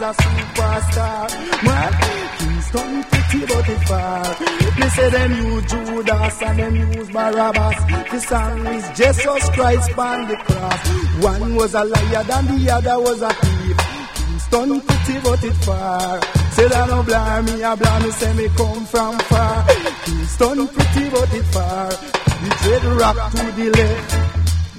[0.01, 1.27] as a superstar.
[1.63, 1.93] Man,
[2.37, 4.79] Kingston pretty but it far.
[4.79, 7.77] Me say them use Judas and them use Barabbas.
[8.11, 10.87] The song is Jesus Christ on the cross.
[11.23, 13.77] One was a liar and the other was a thief.
[14.15, 16.21] Kingston pretty but it far.
[16.51, 19.65] Say that no blind me, a blind me say me come from far.
[20.05, 21.89] Kingston pretty but it far.
[21.89, 24.11] The dread rock to the left.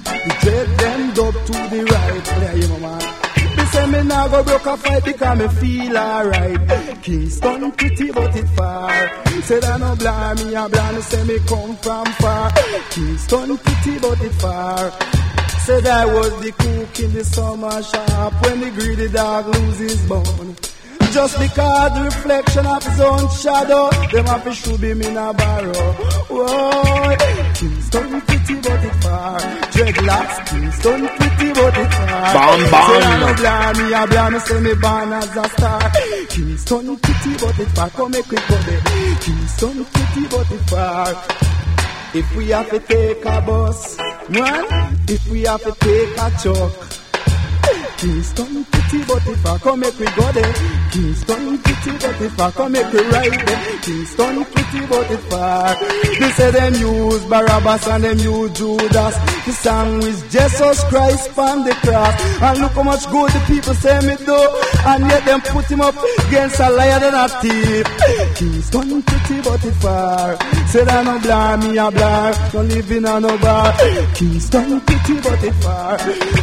[0.05, 2.25] The dread them dub to the right.
[2.25, 3.28] There you know, man.
[3.79, 7.01] Say me nah go broke a fight because me feel alright.
[7.01, 8.91] Kingston pretty but it far.
[9.43, 11.01] Say that no blind me a blind.
[11.01, 12.51] Say me come from far.
[12.89, 14.91] Kingston pretty but it far.
[15.65, 20.57] Said I was the cook in the summer shop when the greedy dog loses bone.
[21.11, 25.33] Just because the reflection of his own shadow, them have to shoot him in a
[25.33, 25.93] barrow.
[26.29, 27.15] Whoa,
[27.55, 29.39] Kingston pretty but it far.
[29.73, 32.33] Dreadlocks, Kingston pretty but it far.
[32.33, 32.89] Bam, bam.
[32.89, 35.91] Say I no blind me, ah, I blind me, say me born as a star.
[36.29, 37.89] Kingston pretty but it far.
[37.89, 38.81] Come make it go there.
[39.19, 41.07] Kingston pretty but it far.
[42.13, 43.97] If we have to take a bus,
[44.29, 44.63] man,
[45.07, 46.99] if we have to take a truck.
[47.97, 50.53] Kingston pretty but if I come make we go there.
[50.91, 53.79] Kingston pretty but if I come make we ride there.
[53.81, 55.75] Kingston pretty but if I
[56.19, 59.15] They say them use Barabbas and them use Judas.
[59.45, 62.41] The song is Jesus Christ on the cross.
[62.41, 64.39] And look how much good the people say me do.
[64.85, 65.95] And yet them put him up
[66.27, 67.85] against a liar and a thief.
[68.35, 70.37] Kingston pretty but it far
[70.67, 73.73] Say that no blind me a blind Don't live in a no bar.
[74.15, 75.97] Kingston pretty but it far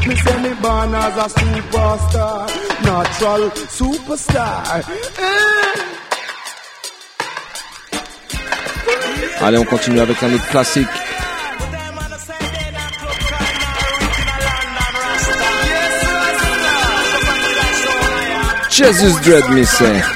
[0.06, 2.35] Me say me born as a superstar
[2.82, 5.96] Natural superstar Eh?
[9.40, 10.88] Allez, on continue avec un autre classique.
[18.70, 20.15] Jesus Dread, me.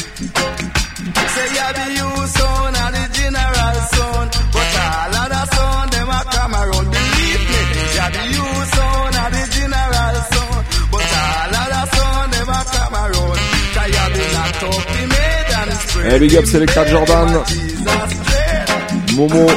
[16.13, 19.15] Eh, big up Selecta Jordan, Jesus dread.
[19.15, 19.47] Momo,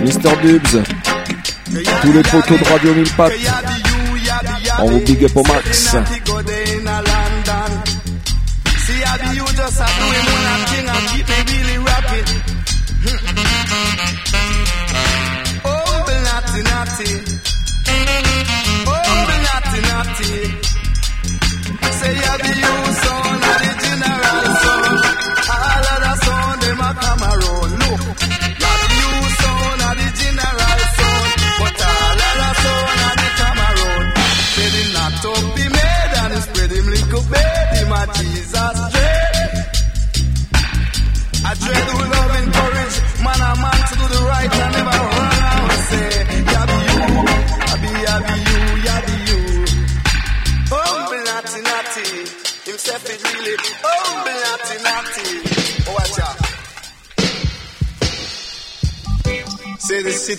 [0.00, 0.36] Mr.
[0.42, 0.82] Dubs,
[2.02, 3.32] tous les poteaux de Radio 1000 pattes.
[4.80, 5.94] On vous big up au max.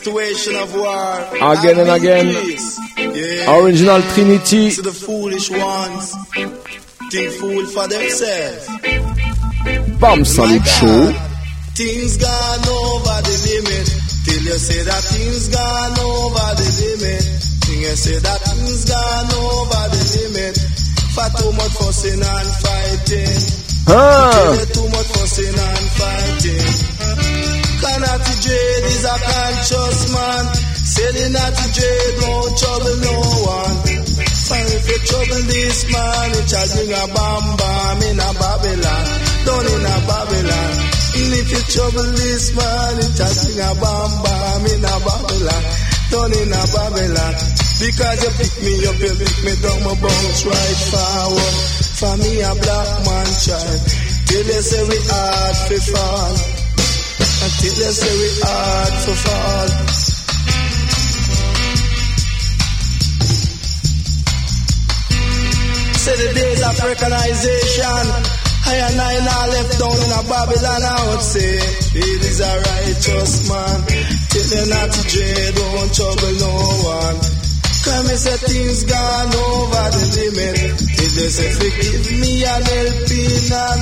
[0.02, 1.54] Situation of war.
[1.54, 2.28] Again and again.
[2.98, 3.62] Yeah.
[3.62, 4.72] Original Trinity.
[4.72, 6.16] To the foolish ones.
[7.12, 8.66] Think fool for themselves.
[10.00, 11.14] Bam Salut Show.
[11.78, 13.88] Things gone over the limit.
[14.26, 17.24] Till you say that things gone over the limit.
[17.62, 20.58] Till you say that things gone over the limit.
[21.14, 23.38] For too much fussing and fighting.
[23.86, 25.10] You too much
[31.02, 33.78] Selling at Dread won't trouble no one.
[33.90, 39.06] And if you trouble this man, it shall bring a bam bam in a Babylon.
[39.42, 40.72] Down in a Babylon.
[41.18, 45.64] And if you trouble this man, it shall bring a bam bam in a Babylon.
[46.14, 47.34] Down in a Babylon.
[47.82, 51.56] Because you pick me up, you pick me down, my bounce right forward.
[51.98, 53.80] For me, a black man child.
[54.30, 56.36] Till they say we hard to fall.
[57.42, 60.01] Until they say we hard to fall.
[66.02, 68.06] Say the days of recognition.
[68.66, 71.54] I and I now left down in a Babylon, I would say,
[71.94, 73.78] it is a righteous man.
[74.34, 76.54] Till they not to dread, don't trouble no
[76.90, 77.18] one.
[77.86, 80.74] Come and say things gone over the limit.
[80.74, 83.82] Till they say, forgive me and helping and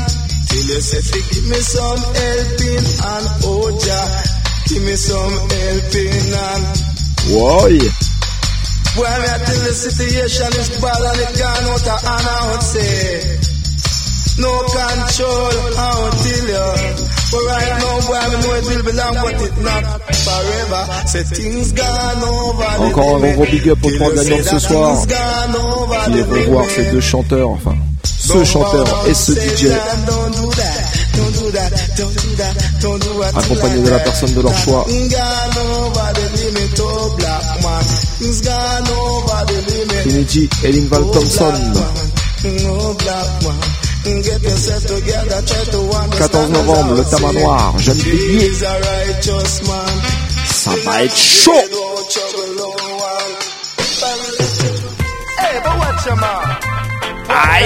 [0.52, 4.12] Till they say, forgive me some helping and oh Jah,
[4.68, 6.64] give me some helping and
[7.32, 8.09] Why?
[8.96, 12.52] Boy, me I tell the situation is bad and it gone out of hand, I
[12.52, 13.40] would say.
[14.40, 15.52] No control,
[16.48, 16.66] you.
[17.32, 19.84] But right now, boy, know it will be long, but it not
[20.16, 20.82] forever.
[21.08, 24.60] Say things gone over the Encore un gros big up aux trois gagnants de ce
[24.60, 24.98] soir
[26.06, 29.68] qui vont voir ces deux chanteurs, enfin, ce chanteur et ce DJ,
[33.36, 34.86] accompagnés de la personne de leur choix.
[40.04, 41.54] Trinity Ellingval Thompson.
[46.18, 48.52] 14 novembre, le tabac noir, jeune bélier.
[50.46, 51.52] Ça va être chaud.
[57.32, 57.66] Hey,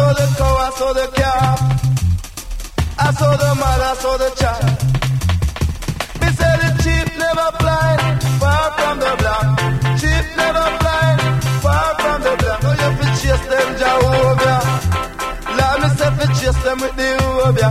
[0.00, 1.58] saw the cow, I saw the calf.
[3.06, 4.64] I saw the mother, I saw the child.
[6.20, 7.90] Me say the sheep never fly
[8.40, 9.46] far from the block.
[10.00, 11.08] Sheep never fly
[11.64, 12.60] far from the block.
[12.68, 14.60] Oh, no, you fi chase them Jehovah.
[15.58, 17.70] Let me say fi chase them with the Jehovah.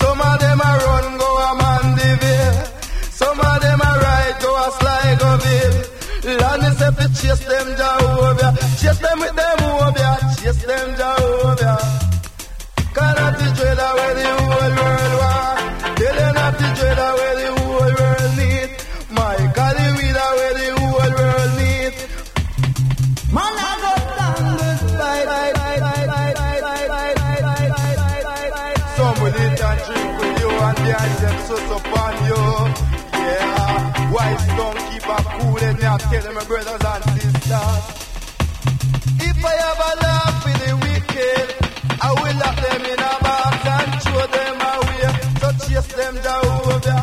[0.00, 2.58] Some of them a run go a Mandeville.
[3.20, 5.91] Some of them a ride go a Sligoville.
[6.24, 8.56] Let me say fi chase them Jehovah.
[8.78, 10.18] Chase them with them Jehovah.
[10.38, 11.78] Chase them Jehovah.
[12.94, 15.61] Cannot be dread where the whole world want.
[36.10, 37.84] Tell my brothers and sisters.
[39.20, 41.46] If I have a laugh with the wicked,
[42.00, 45.06] I will lock them in a box and throw them away.
[45.40, 47.02] So chase them Jehovah.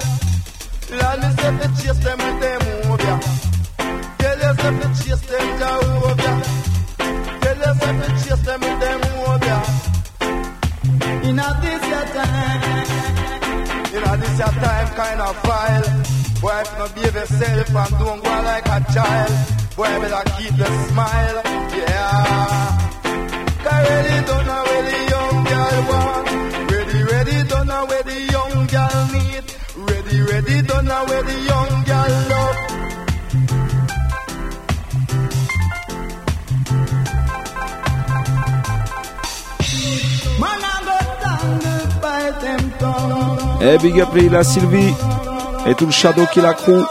[0.90, 3.16] Lord, me say to chase them with them oh, over.
[4.20, 6.36] Tell yourself to chase them Jehovah.
[7.00, 9.60] Oh, tell yourself to chase them with them oh, over.
[11.28, 12.62] In a this your time.
[13.96, 15.99] In a this your time kind of file.
[16.42, 19.32] Boy, if not behave yourself and don't go like a child.
[19.76, 21.42] Boy, better keep the smile.
[21.76, 22.80] Yeah.
[23.64, 26.72] Cause ready don't know where the young girl want.
[26.72, 29.44] Ready, ready don't know where the young girl need.
[29.90, 32.56] Ready, ready don't know where the young girl love.
[42.80, 43.62] Tongue.
[43.62, 45.29] Eh, big up la Sylvie
[45.70, 46.84] et tout le shadow qui la crew.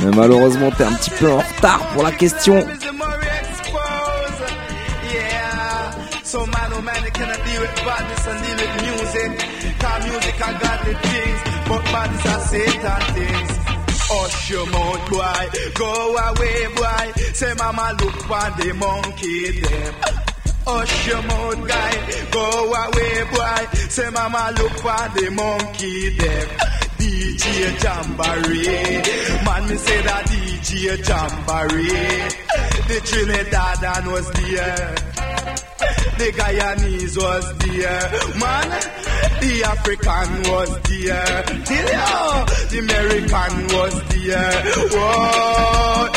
[0.00, 2.64] Mais malheureusement, t'es un petit peu en retard pour la question.
[14.08, 15.48] Hush your mouth, boy.
[15.74, 17.12] Go away, boy.
[17.34, 19.94] Say, mama, look on the monkey, them.
[20.64, 21.92] Hush your mouth, guy.
[22.30, 23.78] Go away, boy.
[23.88, 26.75] Say, mama, look on the monkey, them.
[26.98, 27.44] DJ
[27.82, 29.02] Jamboree.
[29.44, 32.46] Man, me say that DJ Jamboree.
[32.88, 34.94] The Trinidad was there.
[36.18, 38.06] The Guyanese was there,
[38.40, 38.68] man.
[39.40, 41.42] The African was there.
[42.70, 44.62] The American was there.
[44.92, 46.08] Whoa.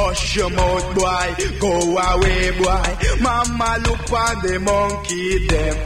[0.00, 1.28] Hush your mouth, boy.
[1.60, 2.88] Go away, boy.
[3.20, 5.76] Mama, look on the monkey, them.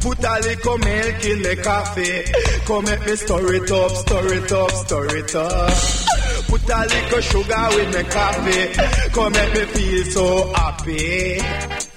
[0.00, 2.22] Put a little milk in the coffee.
[2.66, 5.72] Come make me stir it up, stir it up, stir it up.
[6.46, 9.10] Put a little sugar with my coffee.
[9.12, 11.88] Come make me feel so happy.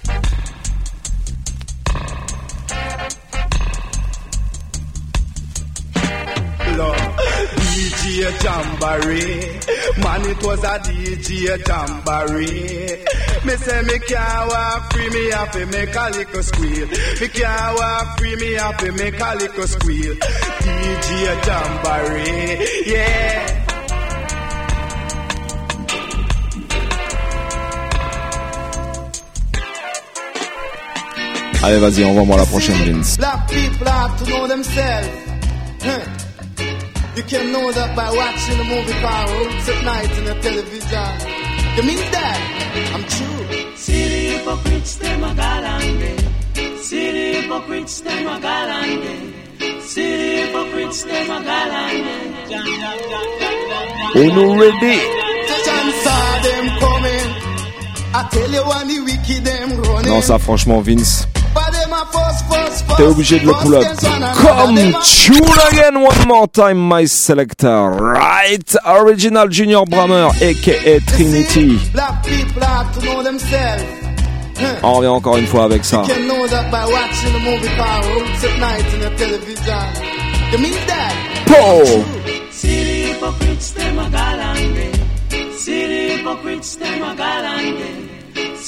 [7.92, 10.04] DJ Jamboree.
[10.04, 13.21] Man, it was a DJ Jamboree.
[13.44, 16.88] Me say me can't walk free, me have to make a little squeal.
[16.88, 20.16] Me can't walk free, me have to make a little squeal.
[20.62, 23.62] DJ Jamboree, yeah.
[31.64, 33.18] Allez, vas-y, envoie-moi la prochaine, Vince.
[33.18, 35.10] Black people have to know themselves.
[35.82, 36.06] Huh.
[37.16, 41.78] You can know that by watching the movie called Roots at Night in the television.
[41.78, 42.61] You mean that?
[42.74, 43.76] I'm true.
[43.76, 46.18] See the hypocrites, them a galante.
[46.78, 49.34] See the hypocrites, them a galante.
[49.82, 52.50] See the hypocrites, them a galante.
[52.50, 54.22] Jam, jam, jam, jam, jam, jam.
[54.22, 54.98] On nous ready?
[55.48, 57.30] The chance saw them coming.
[58.14, 60.12] I tell you when the wicked them running.
[60.12, 61.28] Non, ça, franchement, Vince,
[62.98, 63.86] t'es obligé de le pull up.
[64.36, 67.90] Come tune again one more time, my selector.
[67.92, 71.78] Right, original Junior Brammer, aka Trinity.
[74.84, 76.04] On revient encore une fois avec ça.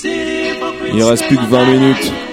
[0.06, 2.33] Hypocrites, Il reste plus que them a 20 minutes.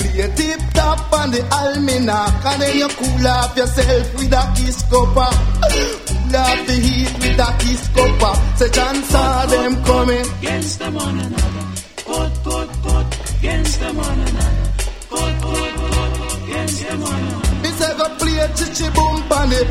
[0.00, 2.44] Play tip top on the almanac.
[2.46, 5.28] And then you cool off yourself with a kiss cuppa.
[6.08, 8.30] Cool off the heat with a kiss cuppa.
[8.56, 10.26] Say John saw them coming.
[10.38, 11.66] against them one another.
[12.06, 13.06] Put, put, put
[13.38, 14.72] against them one another.
[15.10, 17.54] Put, put, put against them one another.
[17.62, 19.68] Me say go play chichi boom pan it.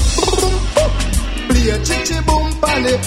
[1.49, 3.01] Play chichi boom pan it.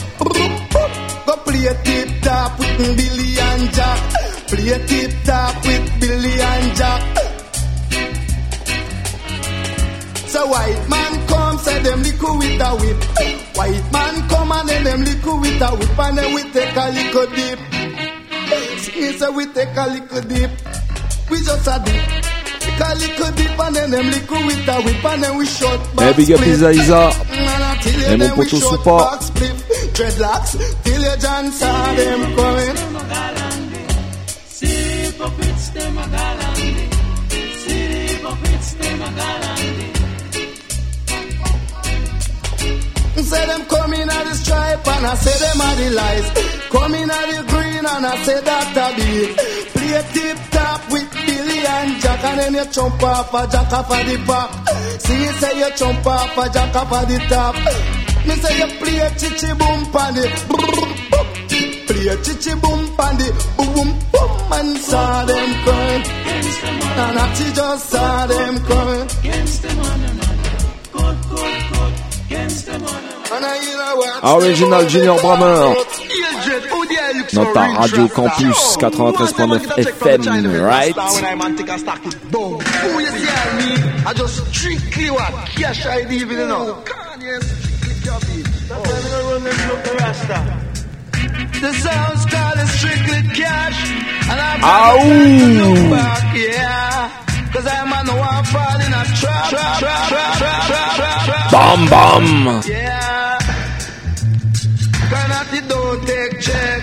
[1.26, 4.31] Go play tip top with Billy and Jack.
[4.52, 7.02] Play tip top with Billy and Jack.
[10.28, 13.00] So white man come, say them liquor with a whip.
[13.56, 16.90] White man come and then them liquor with a whip and then we take a
[16.92, 17.58] little dip.
[18.92, 20.50] Me say we take a little dip.
[21.30, 22.04] We just a dip.
[22.60, 25.96] Take a little dip and then them liquor with a whip and then we shot
[25.96, 26.12] back.
[26.12, 26.46] Eh, big up.
[26.46, 27.08] Isa Isa.
[27.08, 29.16] Eh, mon then we poteau Soupa.
[29.96, 33.41] Dreadlocks till you John saw them coming.
[35.22, 36.90] The hypocrites, them a galante.
[37.62, 39.88] See the hypocrites, them a galante.
[43.22, 46.28] Say them coming at the stripe and I say them are the lies.
[46.70, 49.36] Coming at the green and I say that beat.
[49.72, 53.90] Play tip top with Billy and Jack and then you jump off a jack off
[53.90, 54.50] of the back.
[55.00, 57.54] See you say you jump off a jack off of the top.
[58.26, 60.91] Me say you play chichi boom pan the
[62.02, 66.00] Chichi boom boom boom boom and saw them coming.
[66.02, 69.08] Against them one And I just saw them coming.
[74.24, 75.88] Original Junior look
[77.32, 80.94] Dans ta radio campus 93.9 FM, right?
[101.52, 102.62] Bam bam!
[106.40, 106.82] Check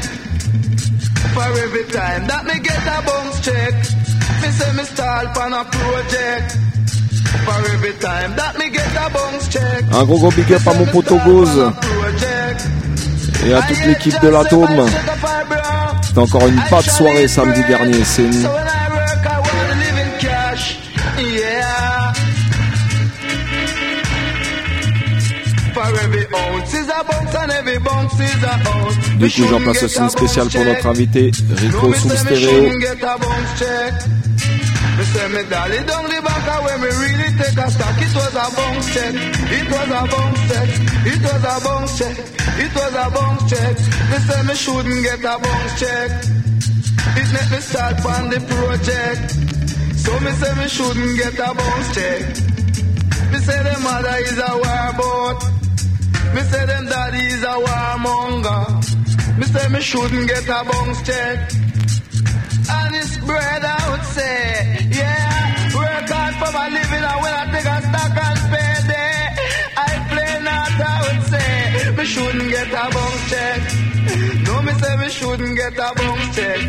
[1.34, 3.74] for every time that me get a bounce check.
[4.42, 6.56] Me say me stall on a project
[7.44, 9.84] for every time that me get a bounce check.
[9.92, 12.09] Un gros gros big up à mon Goz Project.
[13.46, 14.86] Et à toute l'équipe de l'Atome.
[16.02, 18.04] C'était encore une pas de soirée samedi dernier.
[18.04, 18.48] C'est une-.
[29.18, 32.72] Du coup, j'en place aussi une spéciale pour notre invité, Rico sous le stéréo.
[35.00, 38.12] Me say me dolly down the back and when me really take a stock, it
[38.20, 39.16] was a bounce check.
[39.48, 40.70] It was a bounce check.
[41.08, 42.16] It was a bounce check.
[42.60, 43.76] It was a bounce check.
[44.12, 46.12] Me say me shouldn't get a bounce check.
[47.16, 49.24] It make me start on the project.
[50.04, 52.22] So me say me shouldn't get a bounce check.
[53.32, 55.40] Me say them mother is a war boat.
[56.36, 58.68] Me say them daddy is a warmonger.
[59.40, 61.40] Me say me shouldn't get a bounce check.
[62.74, 65.76] Bread I would say, yeah.
[65.76, 69.22] Work hard for my living and when I take a stock and pay day,
[69.78, 73.62] I play not I would say, me shouldn't get a bounce check.
[74.46, 76.62] No, me say me shouldn't get a bounce check.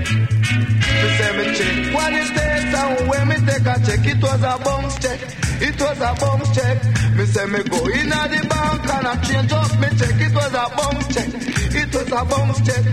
[1.01, 4.43] Me say me check what it takes and when me take a check, it was
[4.43, 5.20] a bounce check.
[5.60, 6.77] It was a bounce check.
[7.16, 10.16] Me say me go in at the bank and I change up me check.
[10.20, 11.31] It was a bounce check.
[11.72, 12.85] It was a bounce check.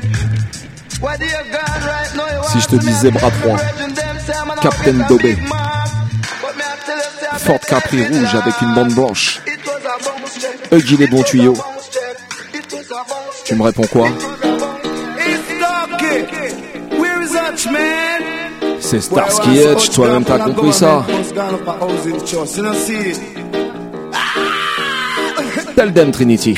[0.98, 3.58] Si je te dis Zebra 3,
[4.62, 5.38] Captain Dobé,
[7.38, 9.42] Ford Capri rouge avec une bande blanche,
[10.72, 11.54] Huggy les bons tuyaux.
[13.46, 14.08] Tu me réponds quoi?
[18.80, 21.06] C'est Starsky Hutch, toi-même t'as compris ça?
[25.76, 26.56] Tell them Trinity.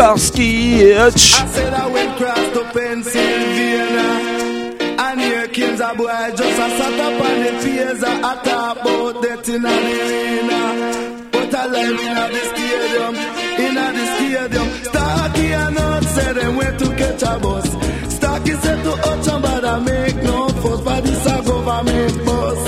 [0.00, 1.34] Starsky Hutch.
[1.34, 4.10] I said I went cross to Pennsylvania.
[4.98, 8.02] And here comes a boy just a sat up on the piers.
[8.02, 13.14] I talk about that in the arena But I live in the stadium
[13.66, 14.68] In the stadium.
[14.84, 17.66] Starkey and not said them went to catch a bus.
[18.14, 22.60] Starkey said to Hutch but I make no fuss But this a government bus.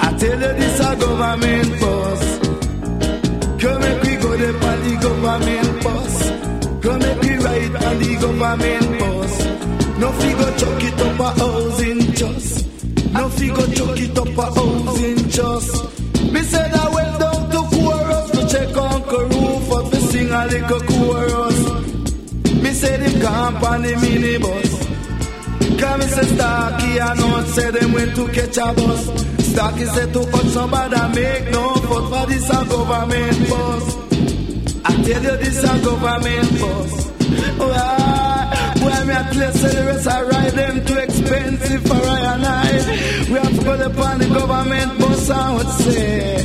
[0.00, 1.83] I tell you this a government bus
[5.38, 6.30] government bus
[6.82, 9.44] Come make we ride on the government bus
[9.98, 13.12] No figure chuck it up a housing just.
[13.12, 16.32] No figure chuck it up a housing just.
[16.32, 20.80] Me said I went down to chorus To check Uncle Rufus To sing a little
[20.90, 21.58] chorus
[22.62, 24.70] Me said him camp on the minibus.
[25.80, 29.02] Come me say Starkey and not say them went to catch a bus.
[29.50, 34.03] Starkey said to cut somebody make no fuss for this a government bus
[34.86, 37.06] I tell you this a government bus
[37.58, 38.72] Why?
[38.82, 42.44] Why me a place say the rest I ride them too expensive for I and
[42.44, 42.72] I?
[43.30, 46.36] We have to go upon the government bus I would say.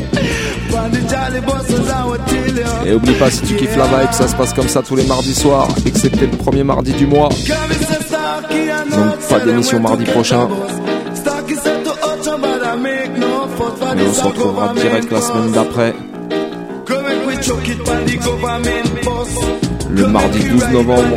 [0.70, 2.88] Upon the jolly buses I would tell you.
[2.88, 5.04] Et oublie pas si tu kiffes la vibe, ça se passe comme ça tous les
[5.04, 7.30] mardis soirs, excepté le premier mardi du mois.
[8.90, 10.48] Donc pas d'émission mardi prochain.
[13.96, 15.94] Mais on se retrouvera direct la semaine d'après,
[19.90, 21.16] le mardi 12 novembre.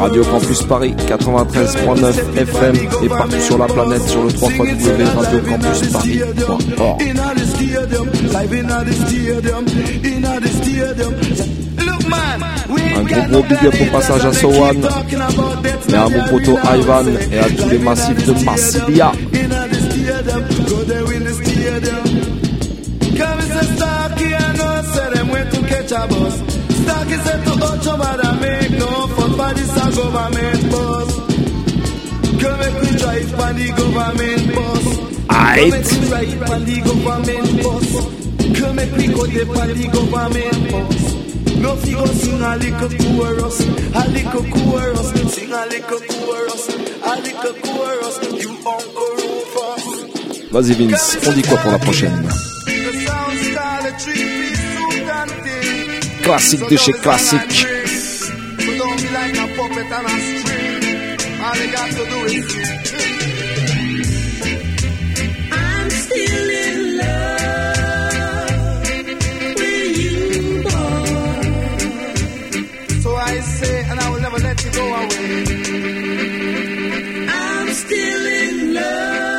[0.00, 4.48] Radio Campus Paris 93.9 FM et partout sur la planète sur le 3
[5.92, 7.02] Paris.org.
[12.96, 14.76] Un gros gros big up au passage à Sowan
[15.88, 19.12] et à mon poteau Ivan et à tous les massifs de Massilia.
[25.88, 31.16] Starkey said to Ocho, but I make no fuss for this a government bus.
[32.42, 34.84] Come make we drive on the government bus.
[35.28, 37.88] Come make we ride on the government bus.
[38.60, 41.56] Come make we go there on the government bus.
[41.56, 47.54] No figure sing a little chorus, a little chorus, sing a little chorus, a little
[47.64, 48.16] chorus.
[48.44, 50.50] You Uncle Rufus.
[50.52, 52.28] Vas-y Vince, on dit quoi pour la prochaine?
[52.66, 54.27] The sound.
[56.22, 57.66] Classique de chez classique.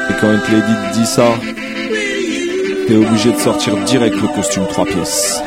[0.09, 1.23] Et quand une Lady dit ça,
[2.87, 5.41] t'es obligé de sortir direct le costume 3 pièces.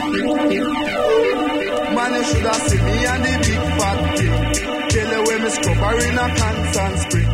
[2.32, 4.88] Man, you should have seen me and the big fat thing.
[4.90, 7.30] Tell you when me scrubber in a constant spring.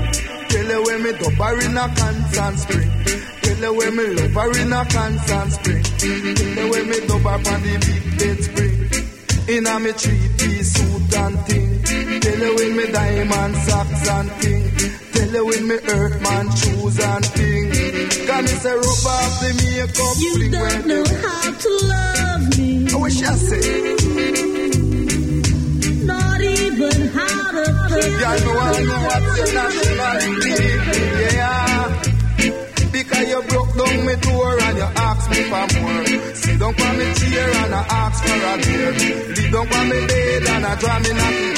[0.49, 2.91] Tell you when me dubber in a constant spring.
[3.43, 5.83] Tell you when me lover in a constant spring.
[5.83, 8.75] Tell you when me dubber on the big bed spring.
[9.49, 11.83] In a me three-piece suit and thing.
[12.21, 14.65] Tell you with me diamond socks and thing.
[15.13, 17.71] Tell you with me earthman shoes and thing.
[18.27, 22.89] Can me say rub off the makeup You don't know how to love me.
[22.93, 24.48] I wish I say.
[26.79, 28.07] Even how to care.
[28.23, 30.55] Yeah, wanna know what's your nationality?
[31.35, 31.85] Yeah.
[32.93, 36.07] Because you broke down me door and you ask me for more.
[36.37, 38.93] Sit down on me chair and I ask for a beer.
[39.35, 41.55] Lead down on me bed and I draw me nothing.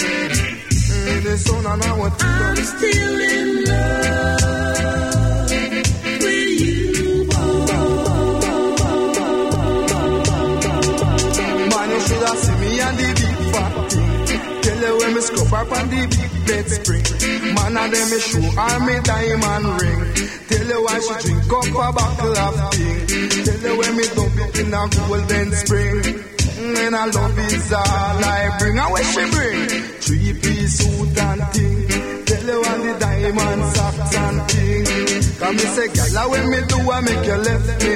[0.91, 4.41] Mm, the sun and I want to I'm still in love
[6.23, 7.27] with you.
[11.69, 14.10] Man, you should have seen me and the big fat thing.
[14.71, 17.03] Tell you when me scrub up on the big bed spring.
[17.55, 20.01] Man, and then me show her me diamond ring.
[20.47, 22.99] Tell you why she drink up a bottle of thing.
[23.45, 25.99] Tell you when me dump it in a golden spring.
[26.61, 28.79] Mm, And I love is all I bring.
[28.79, 29.59] And what she bring?
[30.07, 32.25] Three piece suit and thing.
[32.31, 34.85] Tell you on the diamond socks and thing.
[35.41, 37.93] Come me say, gala when me do, I make you left me.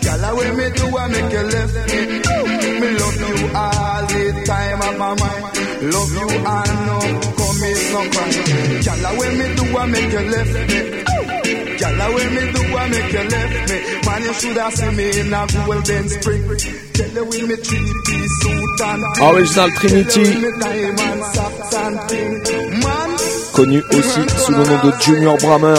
[0.00, 2.63] Gala when me do, I make you left me.
[2.80, 5.44] Me love you all the time of my mind.
[5.92, 6.26] Love you
[7.38, 8.36] commit no crime.
[8.84, 10.80] Gala when me do, I make you left me.
[11.78, 13.78] Gala when me do, I make you left me.
[14.06, 16.42] Man, you should have seen me in a golden spring.
[16.94, 19.02] Tell you with me three piece suit and.
[19.22, 20.24] Original Trinity.
[23.52, 25.74] Connu aussi sous le nom de Junior Brammer.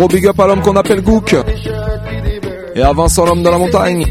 [0.00, 1.36] Gros big up à l'homme qu'on appelle Gook.
[2.74, 4.06] Et à Vincent l'homme de la montagne.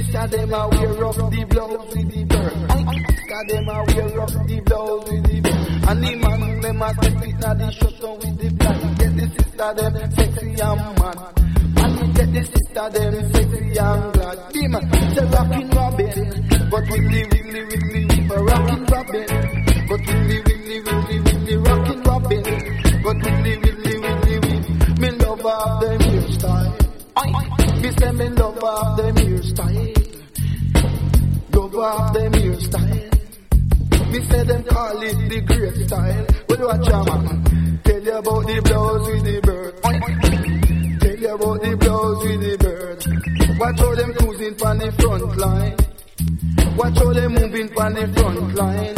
[23.09, 23.78] rockin' but
[35.29, 36.25] the great style.
[36.49, 37.79] Well, watch a man.
[37.83, 39.73] Tell you about the blouse with the bird.
[41.01, 42.99] Tell you about the blouse with the bird.
[43.59, 45.75] Watch how them cruising on the front line.
[46.75, 48.95] Watch how them moving on the front line.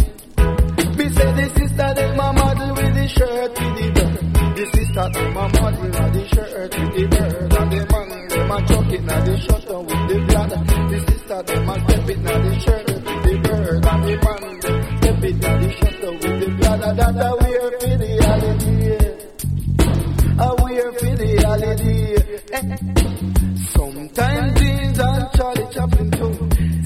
[0.98, 4.16] Me say the sister them a model with the shirt with the bird.
[4.56, 7.54] The sister them a model with the shirt with the bird.
[7.60, 10.62] And the man them a chuck it the shutter with the bladder.
[10.92, 11.91] The sister them a
[16.92, 19.00] That a wear for the holiday.
[20.28, 22.20] A ah, wear for the holiday.
[23.72, 26.34] Sometimes jeans and Charlie Chaplin too.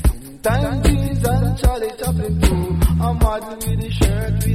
[0.06, 2.65] Sometimes jeans and Charlie Chaplin too.
[3.02, 4.45] A model with the shirt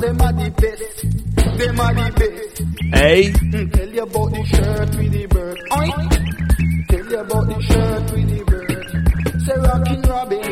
[0.00, 1.58] Them are the best.
[1.58, 2.62] Them are the best.
[2.94, 3.22] Hey.
[3.32, 5.58] Mm, Tell you about the shirt with the bird.
[5.72, 5.88] Oi.
[6.90, 8.70] Tell you about the shirt with the bird.
[9.46, 10.42] Say rockin' Robin,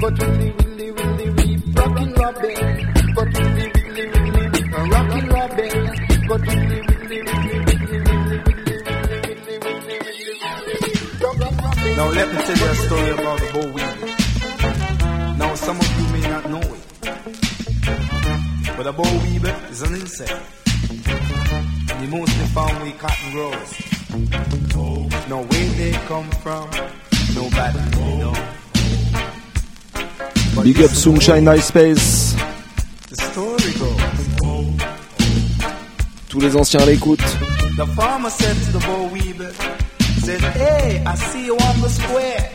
[0.00, 1.60] but willy willy willy weep.
[1.76, 2.56] Rockin' Robin,
[3.14, 4.66] but willy willy willy weep.
[4.94, 5.74] Rockin' Robin,
[6.28, 7.58] but willy willy willy.
[11.20, 11.54] Rockin'
[11.96, 13.93] Now let me tell you a story about the boll weevil.
[18.84, 20.30] But a boll weevil is an insect.
[21.90, 23.70] And the mostly found with cotton grows.
[25.26, 26.68] Now where they come from,
[27.34, 28.34] nobody know.
[30.54, 32.34] But Big up Sunshine High Space.
[33.08, 34.04] The story goes.
[36.28, 37.24] Tous les anciens l'écoutent.
[37.78, 39.50] The farmer said to the boll weevil,
[40.20, 42.50] said, Hey, I see you on the square.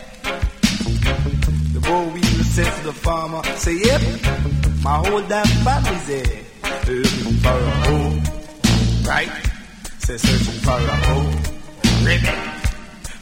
[1.73, 6.41] The boll weevil said to the farmer, say, Yep, my whole damn family's there.
[6.87, 8.23] Looking for a home.
[9.05, 9.31] Right?
[9.99, 11.35] Say, searching for a home.
[12.05, 12.39] Ribbon.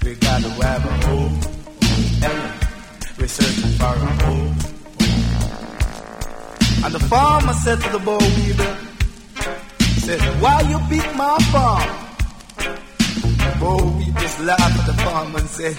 [0.04, 1.40] We gotta have a home.
[2.24, 2.54] Ellen,
[3.18, 4.56] we're searching for a home.
[6.86, 8.74] And the farmer said to the boll weevil,
[10.06, 12.08] said, why you beat my farm?
[13.60, 15.76] Oh, we just laughed at the farmer and said,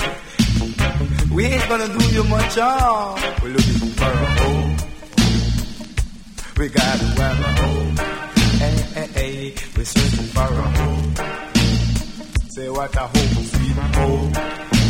[1.32, 3.20] We ain't gonna do you much harm.
[3.42, 4.67] We're looking for a home.
[6.58, 7.96] We gotta have a home.
[8.58, 11.14] Hey, hey, hey, we're searching for a home.
[12.48, 14.34] Say what a home, sweet home.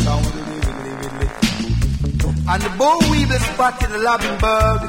[0.05, 1.29] Sound widdly, widdly, widdly.
[2.49, 4.81] And the boy weevil spotted the loving bird.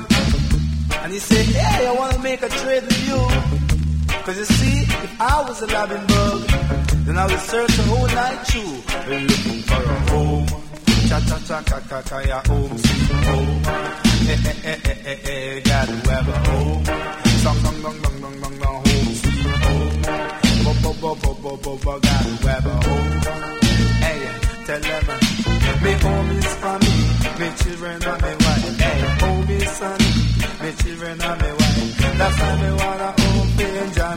[1.03, 3.19] And he said, Hey, I wanna make a trade with you.
[4.23, 6.47] Cause you see, if I was a loving bird,
[7.05, 8.83] then I would search the whole night through.
[9.05, 10.47] We're looking for a home.
[11.09, 14.08] Cha cha cha cha cha cha ya home, sweet home.
[15.69, 16.85] Gotta have a home.
[17.41, 20.01] Song dong dong dong dong dong dong home, sweet home.
[20.65, 20.71] Bo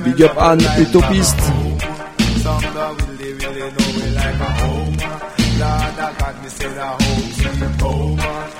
[0.05, 1.47] Big up Anne, utopiste.
[5.63, 8.52] Lord, I got me say the home, sweet home.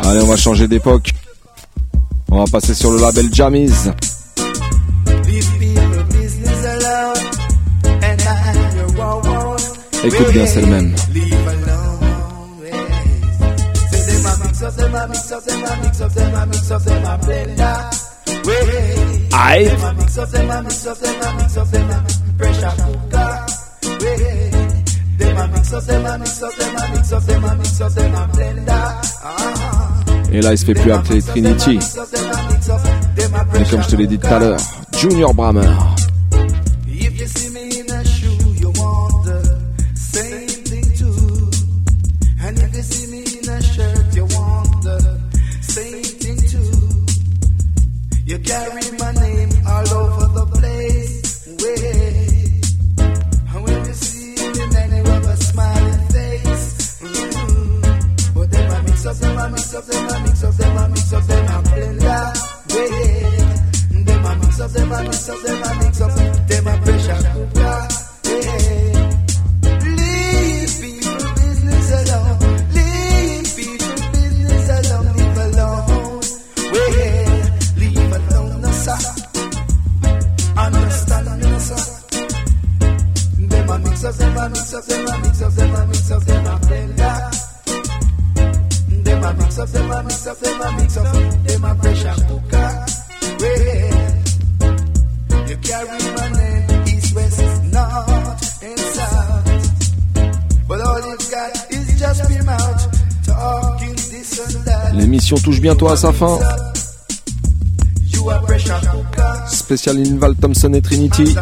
[0.00, 1.10] Allez, on va changer d'époque.
[2.30, 3.72] On va passer sur le label Jammies.
[10.04, 10.94] Écoute bien, c'est le même.
[11.12, 11.44] Leave
[30.32, 31.78] Et là, il se fait plus appeler Trinity.
[33.52, 34.60] Mais comme je te l'ai dit tout à l'heure,
[34.98, 35.70] Junior Brammer.
[59.14, 61.62] Up, them a mix up, them a mix up, them a mix up, them a
[61.62, 62.32] blender.
[62.74, 64.04] Way.
[64.04, 66.00] Them a mix up, them a mix up, them mix
[66.48, 67.13] them a pressure
[105.94, 106.38] à sa fin.
[109.48, 111.36] Spécial Inval Thompson et Trinity.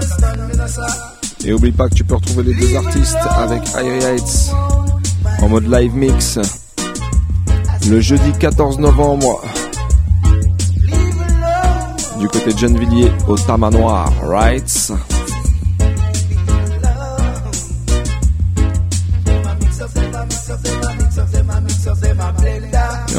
[1.44, 4.50] Et oublie pas que tu peux retrouver les deux artistes avec Irie Heights
[5.40, 6.38] en mode live mix
[7.88, 9.42] le jeudi 14 novembre
[12.20, 14.92] du côté de Gennevilliers au Tamanoir, right?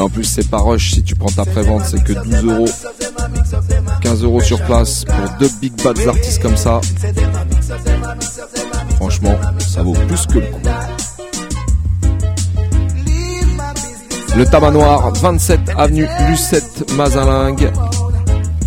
[0.04, 0.94] En plus, c'est pas rush.
[0.94, 2.70] Si tu prends ta prévente, c'est que 12 euros.
[4.02, 6.82] 15 euros sur place pour deux big bad artistes comme ça.
[8.96, 10.60] Franchement, ça vaut plus que le coup.
[14.36, 17.72] Le Tamanoir, 27 avenue Lucette Mazalingue,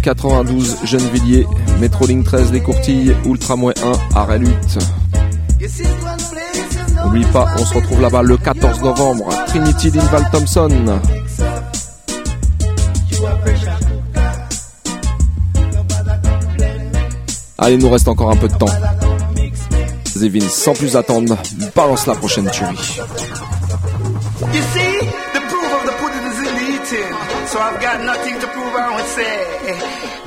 [0.02, 1.46] 92 Gennevilliers,
[1.80, 3.74] Métro 13 Les Courtilles, Ultramouet
[4.14, 4.78] 1 à Lutte.
[7.04, 11.00] N'oublie pas, on se retrouve là-bas le 14 novembre, Trinity d'Inval Thompson.
[17.66, 18.70] Allez, nous reste encore un peu de temps.
[20.04, 21.36] Zevin, sans plus attendre,
[21.74, 22.76] balance la prochaine tuerie.
[22.76, 25.00] You see,
[25.34, 27.12] the proof of the pudding is in the eating.
[27.48, 29.34] So I've got nothing to prove, I would say.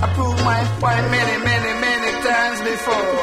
[0.04, 3.16] I proved my point many, many, many times before.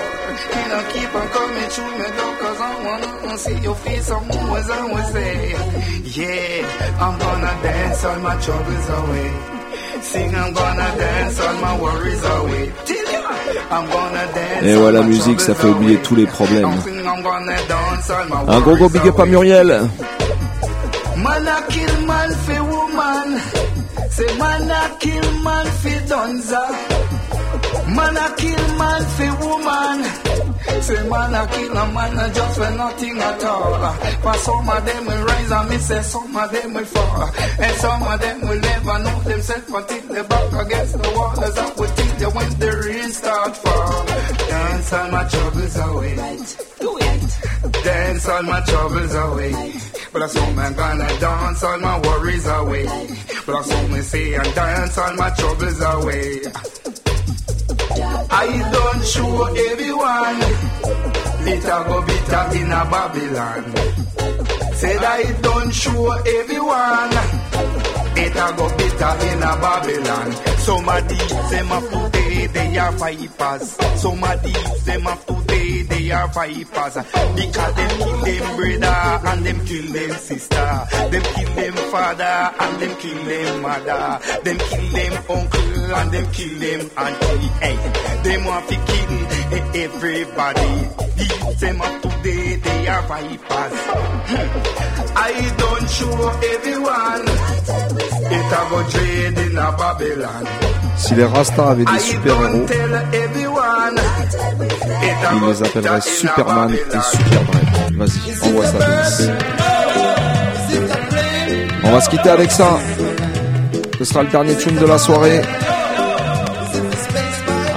[0.56, 4.26] You know, keep on coming through me though, cause I wanna see your face some
[4.28, 5.52] more, as I would say.
[6.16, 9.30] Yeah, I'm gonna dance all my troubles away.
[10.00, 12.72] Sing, I'm gonna dance all my worries away.
[12.86, 13.25] Till dance
[14.62, 16.68] Et ouais, la musique, ça fait oublier tous les problèmes.
[18.48, 19.88] Un gros gros big up à Muriel.
[21.16, 23.40] Man a kill man fi woman.
[24.10, 26.62] Say man a kill man fi donza.
[27.94, 29.98] Man a kill man fi woman.
[30.82, 33.92] Say man a kill a man a just for nothing at all.
[34.22, 37.30] For some of them will rise and me say some of them will fall.
[37.60, 41.44] And some of them will never know themselves until they back against the wall.
[41.44, 44.06] As I would think they when the rain start fall.
[44.48, 46.16] Dance all my troubles away,
[46.80, 47.84] do it.
[47.84, 49.52] Dance all my troubles away.
[50.12, 52.86] But I saw man gonna dance all my worries away.
[53.46, 56.42] But I saw me say and dance all my troubles away.
[57.90, 60.40] I don't show everyone.
[61.44, 63.64] Little go bitter in a Babylon.
[64.74, 67.12] Said I don't show everyone.
[68.18, 70.32] It a go bitter in a Babylon.
[70.58, 72.15] Some of these them a today
[72.56, 73.76] they are vipers.
[74.00, 76.96] Some of these them a today they are vipers.
[77.36, 80.68] Because them kill them brother and them kill them sister.
[81.12, 84.20] Them kill them father and them kill them mother.
[84.44, 87.50] Them kill them uncle and them kill them auntie.
[87.64, 87.76] Hey,
[88.24, 89.06] them want to kill
[89.84, 90.72] everybody.
[91.16, 93.74] These them of today they are vipers.
[95.18, 98.15] I don't show everyone.
[100.96, 102.66] Si les Rastas avaient des super-héros,
[105.32, 107.00] ils les appelleraient Superman et.
[107.00, 107.96] Superdread.
[107.96, 108.78] Vas-y, envoie ça.
[111.84, 112.78] On va se quitter avec ça.
[113.98, 115.42] Ce sera le dernier tune de la soirée.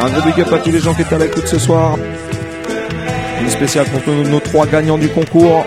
[0.01, 1.97] Un gros big up à tous les gens qui étaient à l'écoute ce soir.
[3.41, 5.65] Une spéciale pour nos trois gagnants du concours.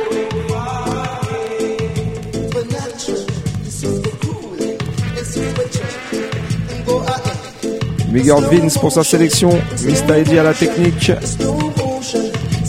[8.12, 9.48] Big Vince pour sa sélection.
[9.84, 10.18] Mr.
[10.18, 11.10] Eddie à la technique.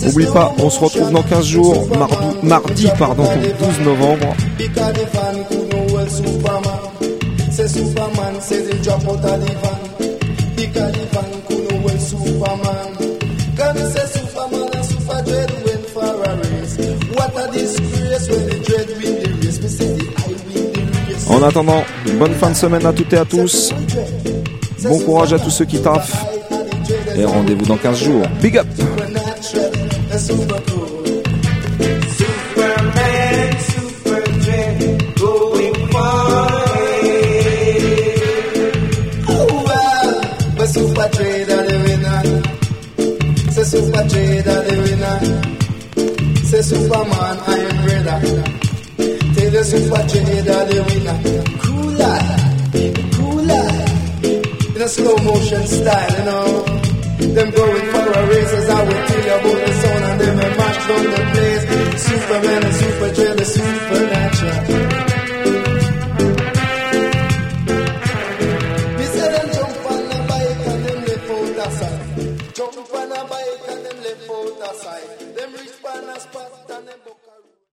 [0.01, 3.23] N'oublie pas, on se retrouve dans 15 jours, mardi, mardi pardon,
[3.59, 4.35] 12 novembre.
[21.29, 21.83] En attendant,
[22.17, 23.73] bonne fin de semaine à toutes et à tous.
[24.83, 26.25] Bon courage à tous ceux qui taffent.
[27.15, 28.25] Et rendez-vous dans 15 jours.
[28.41, 28.67] Big up
[30.23, 30.61] super
[39.29, 39.63] Oh
[44.85, 45.19] the.
[46.43, 47.73] Say Superman, I am.
[49.33, 50.03] Tell the Super
[50.67, 51.52] the winner.
[55.23, 56.63] Motion style, you know.
[57.33, 60.39] Them going for a race as I will tell you about the sound and them
[60.39, 61.63] a mash down the place.
[62.03, 63.45] Superman and Super Dread are